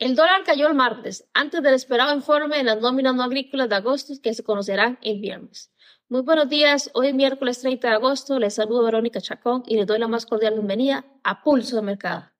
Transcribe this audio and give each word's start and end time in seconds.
El 0.00 0.14
dólar 0.14 0.44
cayó 0.44 0.68
el 0.68 0.74
martes, 0.74 1.28
antes 1.34 1.60
del 1.60 1.74
esperado 1.74 2.14
informe 2.14 2.58
de 2.58 2.62
las 2.62 2.80
nóminas 2.80 3.16
no 3.16 3.24
agrícolas 3.24 3.68
de 3.68 3.74
agosto 3.74 4.14
que 4.22 4.32
se 4.32 4.44
conocerán 4.44 4.96
el 5.02 5.20
viernes. 5.20 5.72
Muy 6.08 6.20
buenos 6.20 6.48
días, 6.48 6.88
hoy 6.94 7.08
es 7.08 7.14
miércoles 7.14 7.60
30 7.60 7.88
de 7.88 7.94
agosto, 7.94 8.38
les 8.38 8.54
saludo 8.54 8.84
Verónica 8.84 9.20
Chacón 9.20 9.64
y 9.66 9.74
les 9.74 9.88
doy 9.88 9.98
la 9.98 10.06
más 10.06 10.24
cordial 10.24 10.54
bienvenida 10.54 11.04
a 11.24 11.42
Pulso 11.42 11.74
de 11.74 11.82
Mercado. 11.82 12.30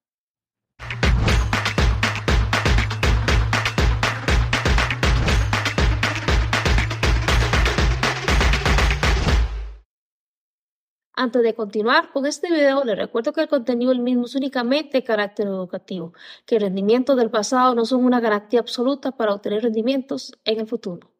Antes 11.20 11.42
de 11.42 11.52
continuar 11.52 12.12
con 12.12 12.26
este 12.26 12.48
video, 12.48 12.84
les 12.84 12.96
recuerdo 12.96 13.32
que 13.32 13.40
el 13.40 13.48
contenido 13.48 13.90
del 13.90 13.98
mismo 13.98 14.26
es 14.26 14.36
únicamente 14.36 14.98
de 14.98 15.02
carácter 15.02 15.48
educativo, 15.48 16.12
que 16.46 16.54
el 16.54 16.62
rendimiento 16.62 17.16
del 17.16 17.28
pasado 17.28 17.74
no 17.74 17.84
son 17.86 18.04
una 18.04 18.20
garantía 18.20 18.60
absoluta 18.60 19.10
para 19.10 19.34
obtener 19.34 19.64
rendimientos 19.64 20.38
en 20.44 20.60
el 20.60 20.68
futuro. 20.68 21.10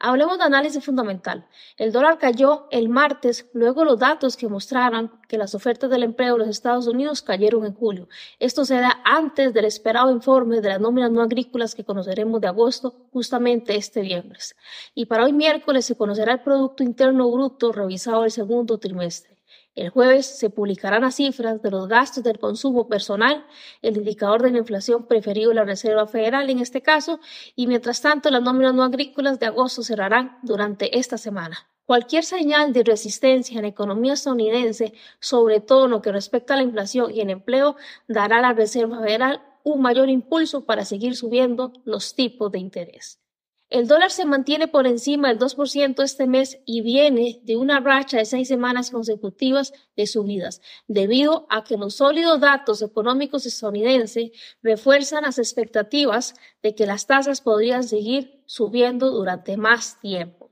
Hablemos 0.00 0.38
de 0.38 0.44
análisis 0.44 0.82
fundamental. 0.82 1.46
El 1.76 1.92
dólar 1.92 2.16
cayó 2.16 2.68
el 2.70 2.88
martes, 2.88 3.50
luego 3.52 3.84
los 3.84 3.98
datos 3.98 4.38
que 4.38 4.48
mostraran 4.48 5.12
que 5.28 5.36
las 5.36 5.54
ofertas 5.54 5.90
del 5.90 6.04
empleo 6.04 6.36
en 6.36 6.38
los 6.40 6.48
Estados 6.48 6.86
Unidos 6.86 7.20
cayeron 7.20 7.66
en 7.66 7.74
julio. 7.74 8.08
Esto 8.38 8.64
se 8.64 8.76
da 8.76 9.02
antes 9.04 9.52
del 9.52 9.66
esperado 9.66 10.10
informe 10.10 10.62
de 10.62 10.70
las 10.70 10.80
nóminas 10.80 11.10
no 11.10 11.20
agrícolas 11.20 11.74
que 11.74 11.84
conoceremos 11.84 12.40
de 12.40 12.48
agosto, 12.48 12.94
justamente 13.12 13.76
este 13.76 14.00
viernes. 14.00 14.56
Y 14.94 15.04
para 15.04 15.24
hoy 15.24 15.34
miércoles 15.34 15.84
se 15.84 15.98
conocerá 15.98 16.32
el 16.32 16.40
Producto 16.40 16.82
Interno 16.82 17.30
Bruto 17.30 17.72
revisado 17.72 18.24
el 18.24 18.30
segundo 18.30 18.78
trimestre. 18.78 19.33
El 19.74 19.88
jueves 19.88 20.26
se 20.26 20.50
publicarán 20.50 21.02
las 21.02 21.16
cifras 21.16 21.60
de 21.60 21.70
los 21.70 21.88
gastos 21.88 22.22
del 22.22 22.38
consumo 22.38 22.86
personal, 22.86 23.44
el 23.82 23.96
indicador 23.96 24.42
de 24.42 24.52
la 24.52 24.58
inflación 24.58 25.06
preferido 25.06 25.48
de 25.48 25.56
la 25.56 25.64
Reserva 25.64 26.06
Federal 26.06 26.48
en 26.48 26.60
este 26.60 26.80
caso, 26.80 27.18
y 27.56 27.66
mientras 27.66 28.00
tanto 28.00 28.30
las 28.30 28.40
nóminas 28.40 28.72
no 28.72 28.84
agrícolas 28.84 29.40
de 29.40 29.46
agosto 29.46 29.82
cerrarán 29.82 30.38
durante 30.42 30.96
esta 30.96 31.18
semana. 31.18 31.68
Cualquier 31.86 32.24
señal 32.24 32.72
de 32.72 32.84
resistencia 32.84 33.56
en 33.56 33.62
la 33.62 33.68
economía 33.68 34.12
estadounidense, 34.12 34.94
sobre 35.18 35.60
todo 35.60 35.86
en 35.86 35.90
lo 35.90 36.02
que 36.02 36.12
respecta 36.12 36.54
a 36.54 36.56
la 36.56 36.62
inflación 36.62 37.10
y 37.10 37.20
el 37.20 37.30
empleo, 37.30 37.74
dará 38.06 38.38
a 38.38 38.42
la 38.42 38.52
Reserva 38.52 39.00
Federal 39.00 39.42
un 39.64 39.82
mayor 39.82 40.08
impulso 40.08 40.64
para 40.66 40.84
seguir 40.84 41.16
subiendo 41.16 41.72
los 41.84 42.14
tipos 42.14 42.52
de 42.52 42.60
interés. 42.60 43.23
El 43.74 43.88
dólar 43.88 44.12
se 44.12 44.24
mantiene 44.24 44.68
por 44.68 44.86
encima 44.86 45.26
del 45.26 45.40
2% 45.40 46.04
este 46.04 46.28
mes 46.28 46.60
y 46.64 46.80
viene 46.80 47.40
de 47.42 47.56
una 47.56 47.80
racha 47.80 48.18
de 48.18 48.24
seis 48.24 48.46
semanas 48.46 48.92
consecutivas 48.92 49.72
de 49.96 50.06
subidas, 50.06 50.60
debido 50.86 51.48
a 51.50 51.64
que 51.64 51.76
los 51.76 51.96
sólidos 51.96 52.38
datos 52.38 52.82
económicos 52.82 53.46
estadounidenses 53.46 54.30
refuerzan 54.62 55.24
las 55.24 55.40
expectativas 55.40 56.36
de 56.62 56.76
que 56.76 56.86
las 56.86 57.08
tasas 57.08 57.40
podrían 57.40 57.82
seguir 57.82 58.44
subiendo 58.46 59.10
durante 59.10 59.56
más 59.56 59.98
tiempo. 59.98 60.43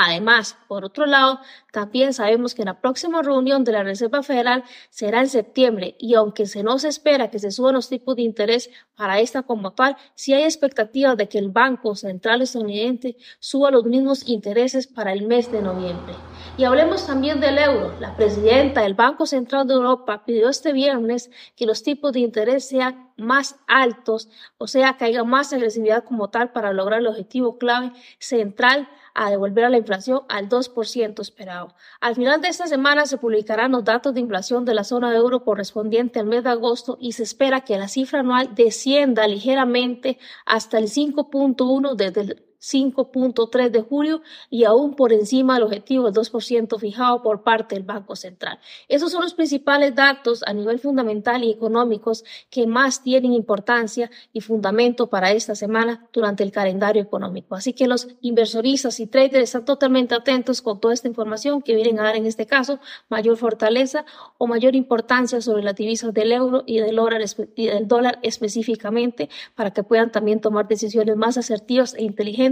Además, 0.00 0.56
por 0.68 0.84
otro 0.84 1.06
lado, 1.06 1.40
también 1.72 2.12
sabemos 2.12 2.54
que 2.54 2.64
la 2.64 2.80
próxima 2.80 3.20
reunión 3.20 3.64
de 3.64 3.72
la 3.72 3.82
Reserva 3.82 4.22
Federal 4.22 4.62
será 4.90 5.20
en 5.20 5.28
septiembre 5.28 5.96
y 5.98 6.14
aunque 6.14 6.46
se 6.46 6.62
no 6.62 6.78
se 6.78 6.88
espera 6.88 7.30
que 7.30 7.40
se 7.40 7.50
suban 7.50 7.74
los 7.74 7.88
tipos 7.88 8.14
de 8.14 8.22
interés 8.22 8.70
para 8.94 9.18
esta 9.18 9.42
como 9.42 9.72
tal, 9.72 9.96
sí 10.14 10.34
hay 10.34 10.44
expectativas 10.44 11.16
de 11.16 11.28
que 11.28 11.38
el 11.38 11.48
Banco 11.48 11.96
Central 11.96 12.42
estadounidense 12.42 13.16
suba 13.40 13.72
los 13.72 13.84
mismos 13.86 14.28
intereses 14.28 14.86
para 14.86 15.12
el 15.12 15.26
mes 15.26 15.50
de 15.50 15.62
noviembre. 15.62 16.14
Y 16.58 16.64
hablemos 16.64 17.06
también 17.06 17.38
del 17.38 17.56
euro. 17.56 17.94
La 18.00 18.16
presidenta 18.16 18.82
del 18.82 18.94
Banco 18.94 19.26
Central 19.26 19.68
de 19.68 19.74
Europa 19.74 20.24
pidió 20.24 20.48
este 20.48 20.72
viernes 20.72 21.30
que 21.54 21.66
los 21.66 21.84
tipos 21.84 22.12
de 22.12 22.18
interés 22.18 22.66
sean 22.66 23.12
más 23.16 23.54
altos, 23.68 24.28
o 24.58 24.66
sea, 24.66 24.96
que 24.96 25.04
haya 25.04 25.22
más 25.22 25.52
agresividad 25.52 26.02
como 26.02 26.30
tal 26.30 26.50
para 26.50 26.72
lograr 26.72 26.98
el 26.98 27.06
objetivo 27.06 27.58
clave 27.58 27.92
central 28.18 28.88
a 29.14 29.30
devolver 29.30 29.66
a 29.66 29.70
la 29.70 29.78
inflación 29.78 30.22
al 30.28 30.48
2% 30.48 31.20
esperado. 31.20 31.76
Al 32.00 32.16
final 32.16 32.40
de 32.40 32.48
esta 32.48 32.66
semana 32.66 33.06
se 33.06 33.18
publicarán 33.18 33.70
los 33.70 33.84
datos 33.84 34.12
de 34.12 34.20
inflación 34.20 34.64
de 34.64 34.74
la 34.74 34.82
zona 34.82 35.12
de 35.12 35.18
euro 35.18 35.44
correspondiente 35.44 36.18
al 36.18 36.26
mes 36.26 36.42
de 36.42 36.50
agosto 36.50 36.98
y 37.00 37.12
se 37.12 37.22
espera 37.22 37.60
que 37.60 37.78
la 37.78 37.86
cifra 37.86 38.18
anual 38.18 38.56
descienda 38.56 39.28
ligeramente 39.28 40.18
hasta 40.44 40.78
el 40.78 40.88
5.1 40.88 41.94
desde 41.94 42.20
el 42.22 42.47
5.3 42.60 43.70
de 43.70 43.82
julio 43.82 44.22
y 44.50 44.64
aún 44.64 44.94
por 44.94 45.12
encima 45.12 45.54
del 45.54 45.64
objetivo 45.64 46.10
del 46.10 46.14
2% 46.14 46.78
fijado 46.78 47.22
por 47.22 47.42
parte 47.42 47.76
del 47.76 47.84
Banco 47.84 48.16
Central. 48.16 48.58
Esos 48.88 49.12
son 49.12 49.22
los 49.22 49.34
principales 49.34 49.94
datos 49.94 50.42
a 50.46 50.52
nivel 50.52 50.80
fundamental 50.80 51.44
y 51.44 51.50
económicos 51.50 52.24
que 52.50 52.66
más 52.66 53.02
tienen 53.02 53.32
importancia 53.32 54.10
y 54.32 54.40
fundamento 54.40 55.08
para 55.08 55.32
esta 55.32 55.54
semana 55.54 56.08
durante 56.12 56.42
el 56.42 56.50
calendario 56.50 57.02
económico. 57.02 57.54
Así 57.54 57.72
que 57.72 57.86
los 57.86 58.08
inversoristas 58.20 58.98
y 59.00 59.06
traders 59.06 59.44
están 59.44 59.64
totalmente 59.64 60.14
atentos 60.14 60.60
con 60.62 60.80
toda 60.80 60.94
esta 60.94 61.08
información 61.08 61.62
que 61.62 61.74
vienen 61.74 62.00
a 62.00 62.04
dar 62.04 62.16
en 62.16 62.26
este 62.26 62.46
caso 62.46 62.80
mayor 63.08 63.36
fortaleza 63.36 64.04
o 64.36 64.46
mayor 64.46 64.74
importancia 64.74 65.40
sobre 65.40 65.62
las 65.62 65.76
divisas 65.76 66.12
del 66.12 66.32
euro 66.32 66.64
y 66.66 66.78
del 66.78 66.96
dólar, 66.96 67.22
y 67.54 67.66
del 67.66 67.86
dólar 67.86 68.18
específicamente 68.22 69.28
para 69.54 69.72
que 69.72 69.82
puedan 69.82 70.10
también 70.10 70.40
tomar 70.40 70.66
decisiones 70.66 71.16
más 71.16 71.38
asertivas 71.38 71.94
e 71.94 72.02
inteligentes 72.02 72.47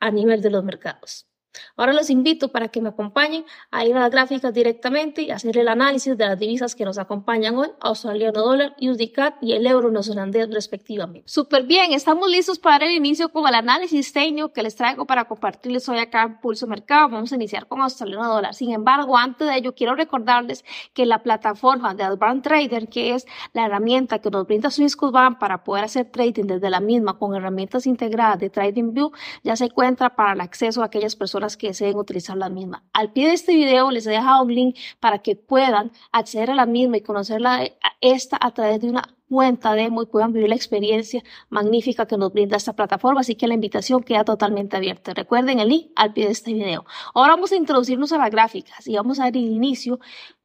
a 0.00 0.10
nivel 0.10 0.42
de 0.42 0.50
los 0.50 0.64
mercados. 0.64 1.29
Ahora 1.76 1.92
los 1.92 2.10
invito 2.10 2.48
para 2.48 2.68
que 2.68 2.80
me 2.80 2.90
acompañen 2.90 3.44
a 3.70 3.84
ir 3.84 3.96
a 3.96 4.00
las 4.00 4.10
gráficas 4.10 4.52
directamente 4.54 5.22
y 5.22 5.30
hacer 5.30 5.58
el 5.58 5.68
análisis 5.68 6.16
de 6.16 6.26
las 6.26 6.38
divisas 6.38 6.74
que 6.74 6.84
nos 6.84 6.98
acompañan 6.98 7.56
hoy, 7.56 7.68
australiano 7.80 8.40
dólar, 8.40 8.76
USD 8.80 9.00
y 9.40 9.52
el 9.52 9.66
euro 9.66 9.90
neozelandés 9.90 10.50
respectivamente. 10.52 11.22
Súper 11.26 11.64
bien, 11.64 11.92
estamos 11.92 12.30
listos 12.30 12.58
para 12.58 12.86
el 12.86 12.92
inicio 12.92 13.30
con 13.30 13.46
el 13.48 13.54
análisis 13.54 14.12
técnico 14.12 14.52
que 14.52 14.62
les 14.62 14.76
traigo 14.76 15.06
para 15.06 15.24
compartirles 15.24 15.88
hoy 15.88 15.98
acá 15.98 16.22
en 16.22 16.40
Pulso 16.40 16.66
Mercado. 16.66 17.08
Vamos 17.08 17.32
a 17.32 17.34
iniciar 17.34 17.66
con 17.66 17.80
australiano 17.80 18.28
dólar. 18.28 18.54
Sin 18.54 18.72
embargo, 18.72 19.16
antes 19.16 19.48
de 19.48 19.56
ello, 19.56 19.74
quiero 19.74 19.94
recordarles 19.94 20.64
que 20.92 21.06
la 21.06 21.22
plataforma 21.22 21.94
de 21.94 22.04
Advanced 22.04 22.42
Trader, 22.42 22.88
que 22.88 23.14
es 23.14 23.26
la 23.52 23.66
herramienta 23.66 24.18
que 24.18 24.30
nos 24.30 24.46
brinda 24.46 24.70
Swissquote 24.70 25.36
para 25.40 25.64
poder 25.64 25.84
hacer 25.84 26.10
trading 26.10 26.44
desde 26.44 26.70
la 26.70 26.80
misma 26.80 27.18
con 27.18 27.34
herramientas 27.34 27.86
integradas 27.86 28.38
de 28.38 28.50
TradingView, 28.50 29.10
ya 29.42 29.56
se 29.56 29.64
encuentra 29.64 30.14
para 30.14 30.32
el 30.32 30.40
acceso 30.40 30.82
a 30.82 30.86
aquellas 30.86 31.16
personas 31.16 31.39
que 31.56 31.68
deseen 31.68 31.96
utilizar 31.96 32.36
la 32.36 32.48
misma. 32.48 32.84
Al 32.92 33.12
pie 33.12 33.28
de 33.28 33.34
este 33.34 33.54
video 33.54 33.90
les 33.90 34.06
he 34.06 34.10
dejado 34.10 34.44
un 34.44 34.54
link 34.54 34.76
para 35.00 35.18
que 35.18 35.36
puedan 35.36 35.90
acceder 36.12 36.50
a 36.50 36.54
la 36.54 36.66
misma 36.66 36.98
y 36.98 37.00
conocerla 37.00 37.64
esta 38.00 38.38
a 38.40 38.52
través 38.52 38.80
de 38.80 38.90
una 38.90 39.16
cuenta 39.28 39.74
demo 39.74 40.02
y 40.02 40.06
puedan 40.06 40.32
vivir 40.32 40.48
la 40.48 40.56
experiencia 40.56 41.22
magnífica 41.48 42.06
que 42.06 42.16
nos 42.18 42.32
brinda 42.32 42.56
esta 42.56 42.74
plataforma. 42.74 43.20
Así 43.20 43.36
que 43.36 43.46
la 43.46 43.54
invitación 43.54 44.02
queda 44.02 44.24
totalmente 44.24 44.76
abierta. 44.76 45.14
Recuerden 45.14 45.60
el 45.60 45.68
link 45.68 45.92
al 45.94 46.12
pie 46.12 46.26
de 46.26 46.32
este 46.32 46.52
video. 46.52 46.84
Ahora 47.14 47.34
vamos 47.34 47.52
a 47.52 47.56
introducirnos 47.56 48.12
a 48.12 48.18
las 48.18 48.30
gráficas 48.30 48.86
y 48.86 48.96
vamos 48.96 49.20
a 49.20 49.24
dar 49.24 49.36
inicio 49.36 50.00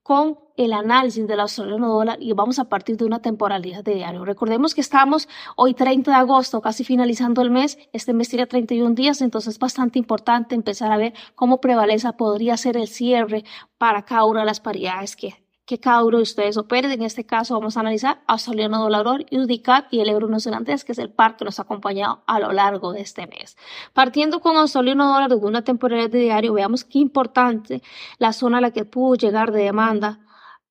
con 0.05 0.38
el 0.55 0.71
análisis 0.71 1.25
del 1.25 1.39
australiano 1.39 1.89
dólar 1.89 2.19
y 2.21 2.31
vamos 2.33 2.59
a 2.59 2.66
partir 2.66 2.95
de 2.95 3.05
una 3.05 3.23
temporalidad 3.23 3.83
de 3.83 3.95
diario. 3.95 4.23
Recordemos 4.23 4.75
que 4.75 4.81
estamos 4.81 5.27
hoy 5.55 5.73
30 5.73 6.11
de 6.11 6.17
agosto, 6.17 6.61
casi 6.61 6.83
finalizando 6.83 7.41
el 7.41 7.49
mes. 7.49 7.79
Este 7.91 8.13
mes 8.13 8.29
tiene 8.29 8.45
31 8.45 8.93
días, 8.93 9.21
entonces 9.21 9.55
es 9.55 9.59
bastante 9.59 9.97
importante 9.97 10.53
empezar 10.53 10.91
a 10.91 10.97
ver 10.97 11.16
cómo 11.33 11.59
prevaleza 11.59 12.17
podría 12.17 12.55
ser 12.55 12.77
el 12.77 12.88
cierre 12.88 13.45
para 13.79 14.05
cada 14.05 14.25
una 14.25 14.41
de 14.41 14.45
las 14.45 14.59
paridades 14.59 15.16
que 15.16 15.43
que 15.65 15.79
cada 15.79 16.03
uno 16.03 16.17
de 16.17 16.23
ustedes 16.23 16.57
opere. 16.57 16.91
En 16.93 17.01
este 17.01 17.25
caso 17.25 17.55
vamos 17.55 17.77
a 17.77 17.79
analizar 17.79 18.21
australiano 18.27 18.79
dólar, 18.79 19.25
USDCAD 19.31 19.85
y 19.91 19.99
el 19.99 20.09
euro 20.09 20.27
neozelandés, 20.27 20.85
que 20.85 20.91
es 20.91 20.99
el 20.99 21.09
par 21.09 21.37
que 21.37 21.45
nos 21.45 21.59
ha 21.59 21.63
acompañado 21.63 22.23
a 22.27 22.39
lo 22.39 22.51
largo 22.51 22.93
de 22.93 23.01
este 23.01 23.27
mes. 23.27 23.57
Partiendo 23.93 24.39
con 24.39 24.57
australiano 24.57 25.11
dólar 25.11 25.29
de 25.29 25.35
una 25.35 25.63
temporada 25.63 26.07
de 26.07 26.19
diario, 26.19 26.53
veamos 26.53 26.83
qué 26.83 26.99
importante 26.99 27.81
la 28.19 28.33
zona 28.33 28.59
a 28.59 28.61
la 28.61 28.71
que 28.71 28.85
pudo 28.85 29.15
llegar 29.15 29.51
de 29.51 29.63
demanda 29.63 30.19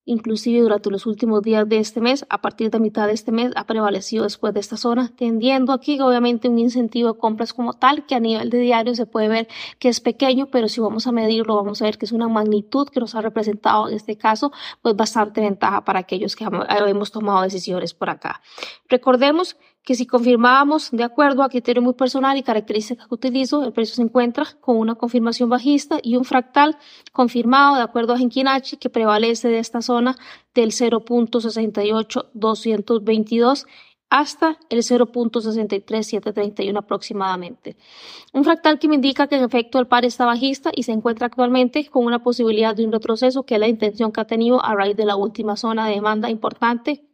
inclusive 0.06 0.60
durante 0.60 0.90
los 0.90 1.06
últimos 1.06 1.42
días 1.42 1.68
de 1.68 1.78
este 1.78 2.00
mes, 2.00 2.26
a 2.28 2.40
partir 2.40 2.70
de 2.70 2.78
mitad 2.78 3.06
de 3.06 3.14
este 3.14 3.32
mes, 3.32 3.52
ha 3.56 3.64
prevalecido 3.66 4.24
después 4.24 4.52
de 4.54 4.60
esta 4.60 4.76
zona, 4.76 5.12
tendiendo 5.16 5.72
aquí 5.72 6.00
obviamente 6.00 6.48
un 6.48 6.58
incentivo 6.58 7.12
de 7.12 7.18
compras 7.18 7.52
como 7.52 7.72
tal, 7.72 8.06
que 8.06 8.14
a 8.14 8.20
nivel 8.20 8.50
de 8.50 8.58
diario 8.58 8.94
se 8.94 9.06
puede 9.06 9.28
ver 9.28 9.48
que 9.78 9.88
es 9.88 10.00
pequeño, 10.00 10.46
pero 10.50 10.68
si 10.68 10.80
vamos 10.80 11.06
a 11.06 11.12
medirlo, 11.12 11.56
vamos 11.56 11.80
a 11.80 11.86
ver 11.86 11.98
que 11.98 12.06
es 12.06 12.12
una 12.12 12.28
magnitud 12.28 12.88
que 12.88 13.00
nos 13.00 13.14
ha 13.14 13.20
representado 13.20 13.88
en 13.88 13.94
este 13.94 14.16
caso, 14.16 14.52
pues 14.82 14.94
bastante 14.96 15.40
ventaja 15.40 15.84
para 15.84 16.00
aquellos 16.00 16.36
que 16.36 16.44
hemos 16.44 17.10
tomado 17.10 17.42
decisiones 17.42 17.94
por 17.94 18.10
acá. 18.10 18.42
Recordemos 18.88 19.56
que 19.84 19.94
si 19.94 20.06
confirmábamos 20.06 20.90
de 20.90 21.04
acuerdo 21.04 21.42
a 21.42 21.50
criterio 21.50 21.82
muy 21.82 21.92
personal 21.92 22.38
y 22.38 22.42
características 22.42 23.06
que 23.06 23.14
utilizo, 23.14 23.62
el 23.62 23.72
precio 23.72 23.96
se 23.96 24.02
encuentra 24.02 24.46
con 24.60 24.78
una 24.78 24.94
confirmación 24.94 25.50
bajista 25.50 25.98
y 26.02 26.16
un 26.16 26.24
fractal 26.24 26.78
confirmado 27.12 27.76
de 27.76 27.82
acuerdo 27.82 28.14
a 28.14 28.18
Genkinachi 28.18 28.78
que 28.78 28.88
prevalece 28.88 29.48
de 29.48 29.58
esta 29.58 29.82
zona 29.82 30.16
del 30.54 30.70
0.68222 30.70 33.66
hasta 34.08 34.58
el 34.70 34.78
0.63731 34.78 36.78
aproximadamente. 36.78 37.76
Un 38.32 38.44
fractal 38.44 38.78
que 38.78 38.88
me 38.88 38.94
indica 38.94 39.26
que 39.26 39.36
en 39.36 39.44
efecto 39.44 39.78
el 39.78 39.86
par 39.86 40.06
está 40.06 40.24
bajista 40.24 40.70
y 40.74 40.84
se 40.84 40.92
encuentra 40.92 41.26
actualmente 41.26 41.86
con 41.90 42.06
una 42.06 42.22
posibilidad 42.22 42.74
de 42.74 42.86
un 42.86 42.92
retroceso 42.92 43.42
que 43.42 43.52
es 43.54 43.60
la 43.60 43.68
intención 43.68 44.12
que 44.12 44.22
ha 44.22 44.26
tenido 44.26 44.64
a 44.64 44.74
raíz 44.74 44.96
de 44.96 45.04
la 45.04 45.16
última 45.16 45.56
zona 45.56 45.88
de 45.88 45.96
demanda 45.96 46.30
importante 46.30 47.04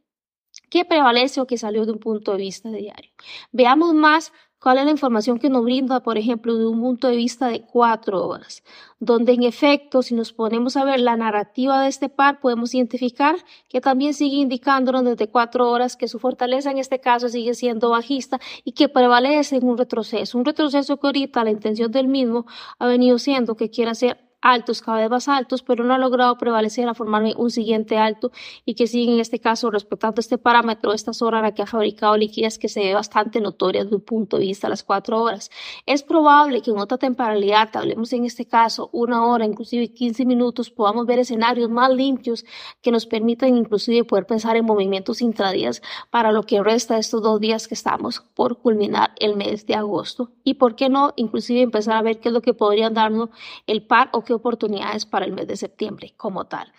que 0.70 0.84
prevalece 0.84 1.40
o 1.40 1.46
que 1.46 1.58
salió 1.58 1.84
de 1.84 1.92
un 1.92 1.98
punto 1.98 2.32
de 2.32 2.38
vista 2.38 2.70
diario. 2.70 3.10
Veamos 3.52 3.92
más 3.92 4.32
cuál 4.60 4.78
es 4.78 4.84
la 4.84 4.90
información 4.90 5.38
que 5.38 5.48
nos 5.48 5.64
brinda, 5.64 6.00
por 6.00 6.18
ejemplo, 6.18 6.56
de 6.56 6.66
un 6.66 6.80
punto 6.80 7.08
de 7.08 7.16
vista 7.16 7.48
de 7.48 7.62
cuatro 7.62 8.26
horas, 8.26 8.62
donde 8.98 9.32
en 9.32 9.42
efecto, 9.42 10.02
si 10.02 10.14
nos 10.14 10.32
ponemos 10.32 10.76
a 10.76 10.84
ver 10.84 11.00
la 11.00 11.16
narrativa 11.16 11.82
de 11.82 11.88
este 11.88 12.08
par, 12.08 12.40
podemos 12.40 12.74
identificar 12.74 13.36
que 13.68 13.80
también 13.80 14.14
sigue 14.14 14.36
indicándonos 14.36 15.04
desde 15.04 15.28
cuatro 15.28 15.70
horas 15.70 15.96
que 15.96 16.08
su 16.08 16.18
fortaleza 16.18 16.70
en 16.70 16.78
este 16.78 17.00
caso 17.00 17.28
sigue 17.28 17.54
siendo 17.54 17.90
bajista 17.90 18.38
y 18.62 18.72
que 18.72 18.88
prevalece 18.88 19.56
en 19.56 19.66
un 19.66 19.78
retroceso, 19.78 20.38
un 20.38 20.44
retroceso 20.44 20.98
que 20.98 21.06
ahorita 21.06 21.42
la 21.42 21.50
intención 21.50 21.90
del 21.90 22.06
mismo 22.06 22.46
ha 22.78 22.86
venido 22.86 23.18
siendo 23.18 23.56
que 23.56 23.70
quiera 23.70 23.92
hacer 23.92 24.29
altos, 24.42 24.82
cada 24.82 24.98
vez 24.98 25.10
más 25.10 25.28
altos, 25.28 25.62
pero 25.62 25.84
no 25.84 25.94
ha 25.94 25.98
logrado 25.98 26.36
prevalecer 26.38 26.88
a 26.88 26.94
formarme 26.94 27.34
un 27.36 27.50
siguiente 27.50 27.98
alto 27.98 28.32
y 28.64 28.74
que 28.74 28.86
sigue 28.86 29.12
en 29.12 29.20
este 29.20 29.38
caso 29.38 29.70
respetando 29.70 30.20
este 30.20 30.38
parámetro, 30.38 30.92
esta 30.92 31.12
zona 31.12 31.42
la 31.42 31.52
que 31.52 31.62
ha 31.62 31.66
fabricado 31.66 32.16
liquidez 32.16 32.58
que 32.58 32.68
se 32.68 32.80
ve 32.80 32.94
bastante 32.94 33.40
notoria 33.40 33.84
desde 33.84 33.96
un 33.96 34.02
punto 34.02 34.38
de 34.38 34.44
vista 34.44 34.66
a 34.66 34.70
las 34.70 34.82
cuatro 34.82 35.22
horas. 35.22 35.50
Es 35.86 36.02
probable 36.02 36.62
que 36.62 36.70
en 36.70 36.78
otra 36.78 36.98
temporalidad, 36.98 37.68
hablemos 37.74 38.12
en 38.12 38.24
este 38.24 38.46
caso 38.46 38.90
una 38.92 39.26
hora, 39.26 39.44
inclusive 39.44 39.92
15 39.92 40.24
minutos, 40.24 40.70
podamos 40.70 41.06
ver 41.06 41.18
escenarios 41.18 41.70
más 41.70 41.90
limpios 41.90 42.44
que 42.80 42.90
nos 42.90 43.06
permitan 43.06 43.56
inclusive 43.56 44.04
poder 44.04 44.26
pensar 44.26 44.56
en 44.56 44.64
movimientos 44.64 45.20
intradías 45.20 45.82
para 46.10 46.32
lo 46.32 46.42
que 46.44 46.62
resta 46.62 46.94
de 46.94 47.00
estos 47.00 47.22
dos 47.22 47.40
días 47.40 47.68
que 47.68 47.74
estamos 47.74 48.20
por 48.34 48.58
culminar 48.58 49.12
el 49.18 49.36
mes 49.36 49.66
de 49.66 49.74
agosto 49.74 50.30
y 50.44 50.54
por 50.54 50.76
qué 50.76 50.88
no 50.88 51.12
inclusive 51.16 51.60
empezar 51.60 51.96
a 51.96 52.02
ver 52.02 52.20
qué 52.20 52.28
es 52.28 52.32
lo 52.32 52.42
que 52.42 52.54
podrían 52.54 52.94
darnos 52.94 53.30
el 53.66 53.82
par 53.82 54.08
o 54.12 54.24
oportunidades 54.34 55.06
para 55.06 55.24
el 55.24 55.32
mes 55.32 55.46
de 55.46 55.56
septiembre 55.56 56.14
como 56.16 56.46
tal. 56.46 56.72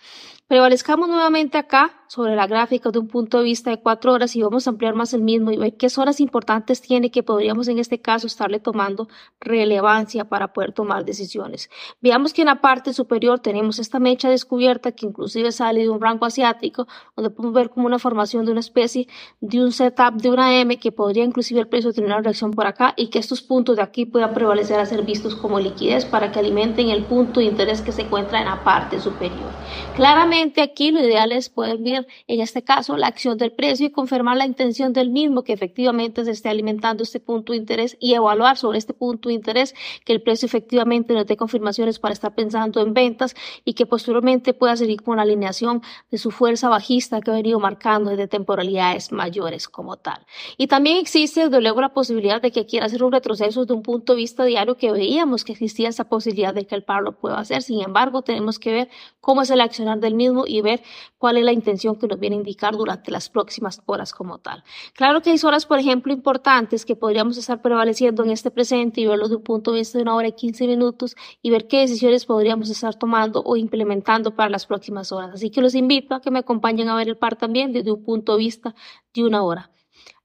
Prevalezcamos 0.52 1.08
nuevamente 1.08 1.56
acá 1.56 2.02
sobre 2.08 2.36
la 2.36 2.46
gráfica 2.46 2.90
de 2.90 2.98
un 2.98 3.08
punto 3.08 3.38
de 3.38 3.44
vista 3.44 3.70
de 3.70 3.80
cuatro 3.80 4.12
horas 4.12 4.36
y 4.36 4.42
vamos 4.42 4.66
a 4.66 4.70
ampliar 4.70 4.94
más 4.94 5.14
el 5.14 5.22
mismo 5.22 5.50
y 5.50 5.56
ver 5.56 5.78
qué 5.78 5.88
zonas 5.88 6.20
importantes 6.20 6.82
tiene 6.82 7.10
que 7.10 7.22
podríamos 7.22 7.68
en 7.68 7.78
este 7.78 8.02
caso 8.02 8.26
estarle 8.26 8.60
tomando 8.60 9.08
relevancia 9.40 10.26
para 10.26 10.52
poder 10.52 10.72
tomar 10.72 11.06
decisiones. 11.06 11.70
Veamos 12.02 12.34
que 12.34 12.42
en 12.42 12.48
la 12.48 12.60
parte 12.60 12.92
superior 12.92 13.40
tenemos 13.40 13.78
esta 13.78 13.98
mecha 13.98 14.28
descubierta 14.28 14.92
que 14.92 15.06
inclusive 15.06 15.52
sale 15.52 15.80
de 15.80 15.88
un 15.88 16.02
rango 16.02 16.26
asiático, 16.26 16.86
donde 17.16 17.30
podemos 17.30 17.54
ver 17.54 17.70
como 17.70 17.86
una 17.86 17.98
formación 17.98 18.44
de 18.44 18.50
una 18.50 18.60
especie 18.60 19.08
de 19.40 19.58
un 19.64 19.72
setup 19.72 20.20
de 20.20 20.28
una 20.28 20.60
M 20.60 20.76
que 20.76 20.92
podría 20.92 21.24
inclusive 21.24 21.60
el 21.60 21.68
precio 21.68 21.94
tener 21.94 22.10
una 22.10 22.20
reacción 22.20 22.50
por 22.50 22.66
acá 22.66 22.92
y 22.94 23.08
que 23.08 23.20
estos 23.20 23.40
puntos 23.40 23.76
de 23.76 23.82
aquí 23.82 24.04
puedan 24.04 24.34
prevalecer 24.34 24.78
a 24.78 24.84
ser 24.84 25.00
vistos 25.00 25.34
como 25.34 25.58
liquidez 25.58 26.04
para 26.04 26.30
que 26.30 26.40
alimenten 26.40 26.90
el 26.90 27.04
punto 27.04 27.40
de 27.40 27.46
interés 27.46 27.80
que 27.80 27.92
se 27.92 28.02
encuentra 28.02 28.38
en 28.40 28.44
la 28.44 28.62
parte 28.62 29.00
superior. 29.00 29.50
Claramente 29.96 30.41
aquí 30.56 30.90
lo 30.90 31.00
ideal 31.00 31.32
es 31.32 31.48
poder 31.48 31.78
ver, 31.78 32.06
en 32.26 32.40
este 32.40 32.62
caso, 32.62 32.96
la 32.96 33.06
acción 33.06 33.38
del 33.38 33.52
precio 33.52 33.86
y 33.86 33.90
confirmar 33.90 34.36
la 34.36 34.46
intención 34.46 34.92
del 34.92 35.10
mismo 35.10 35.42
que 35.42 35.52
efectivamente 35.52 36.24
se 36.24 36.30
esté 36.30 36.48
alimentando 36.48 37.02
este 37.02 37.20
punto 37.20 37.52
de 37.52 37.58
interés 37.58 37.96
y 38.00 38.14
evaluar 38.14 38.56
sobre 38.56 38.78
este 38.78 38.94
punto 38.94 39.28
de 39.28 39.34
interés 39.34 39.74
que 40.04 40.12
el 40.12 40.22
precio 40.22 40.46
efectivamente 40.46 41.14
nos 41.14 41.26
dé 41.26 41.36
confirmaciones 41.36 41.98
para 41.98 42.12
estar 42.12 42.34
pensando 42.34 42.80
en 42.80 42.94
ventas 42.94 43.34
y 43.64 43.74
que 43.74 43.86
posteriormente 43.86 44.54
pueda 44.54 44.76
seguir 44.76 45.02
con 45.02 45.16
la 45.16 45.22
alineación 45.22 45.82
de 46.10 46.18
su 46.18 46.30
fuerza 46.30 46.68
bajista 46.68 47.20
que 47.20 47.30
ha 47.30 47.34
venido 47.34 47.60
marcando 47.60 48.10
desde 48.10 48.28
temporalidades 48.28 49.12
mayores 49.12 49.68
como 49.68 49.96
tal. 49.96 50.24
Y 50.56 50.66
también 50.66 50.98
existe 50.98 51.44
desde 51.44 51.60
luego 51.60 51.80
la 51.80 51.90
posibilidad 51.90 52.40
de 52.40 52.50
que 52.50 52.66
quiera 52.66 52.86
hacer 52.86 53.02
un 53.02 53.12
retroceso 53.12 53.60
desde 53.60 53.74
un 53.74 53.82
punto 53.82 54.12
de 54.14 54.18
vista 54.18 54.44
diario 54.44 54.76
que 54.76 54.90
veíamos 54.90 55.44
que 55.44 55.52
existía 55.52 55.88
esa 55.88 56.04
posibilidad 56.08 56.54
de 56.54 56.66
que 56.66 56.74
el 56.74 56.82
par 56.82 57.02
lo 57.02 57.12
pueda 57.12 57.38
hacer. 57.38 57.62
Sin 57.62 57.82
embargo, 57.82 58.22
tenemos 58.22 58.58
que 58.58 58.72
ver 58.72 58.88
cómo 59.20 59.42
es 59.42 59.50
el 59.50 59.60
accionar 59.60 60.00
del 60.00 60.14
mismo 60.14 60.21
y 60.46 60.60
ver 60.60 60.82
cuál 61.18 61.36
es 61.36 61.44
la 61.44 61.52
intención 61.52 61.96
que 61.96 62.06
nos 62.06 62.18
viene 62.18 62.36
a 62.36 62.38
indicar 62.38 62.76
durante 62.76 63.10
las 63.10 63.28
próximas 63.28 63.80
horas 63.86 64.12
como 64.12 64.38
tal. 64.38 64.62
Claro 64.94 65.20
que 65.22 65.30
hay 65.30 65.38
horas, 65.44 65.66
por 65.66 65.78
ejemplo, 65.78 66.12
importantes 66.12 66.84
que 66.84 66.96
podríamos 66.96 67.36
estar 67.36 67.60
prevaleciendo 67.62 68.22
en 68.24 68.30
este 68.30 68.50
presente 68.50 69.00
y 69.00 69.06
verlo 69.06 69.28
de 69.28 69.36
un 69.36 69.42
punto 69.42 69.72
de 69.72 69.78
vista 69.78 69.98
de 69.98 70.02
una 70.02 70.14
hora 70.14 70.28
y 70.28 70.32
15 70.32 70.66
minutos 70.66 71.16
y 71.42 71.50
ver 71.50 71.66
qué 71.66 71.80
decisiones 71.80 72.24
podríamos 72.24 72.70
estar 72.70 72.94
tomando 72.94 73.42
o 73.44 73.56
implementando 73.56 74.34
para 74.34 74.50
las 74.50 74.66
próximas 74.66 75.12
horas. 75.12 75.30
Así 75.34 75.50
que 75.50 75.60
los 75.60 75.74
invito 75.74 76.14
a 76.14 76.20
que 76.20 76.30
me 76.30 76.38
acompañen 76.38 76.88
a 76.88 76.96
ver 76.96 77.08
el 77.08 77.16
par 77.16 77.36
también 77.36 77.72
desde 77.72 77.90
un 77.90 78.04
punto 78.04 78.32
de 78.32 78.38
vista 78.38 78.74
de 79.14 79.24
una 79.24 79.42
hora. 79.42 79.71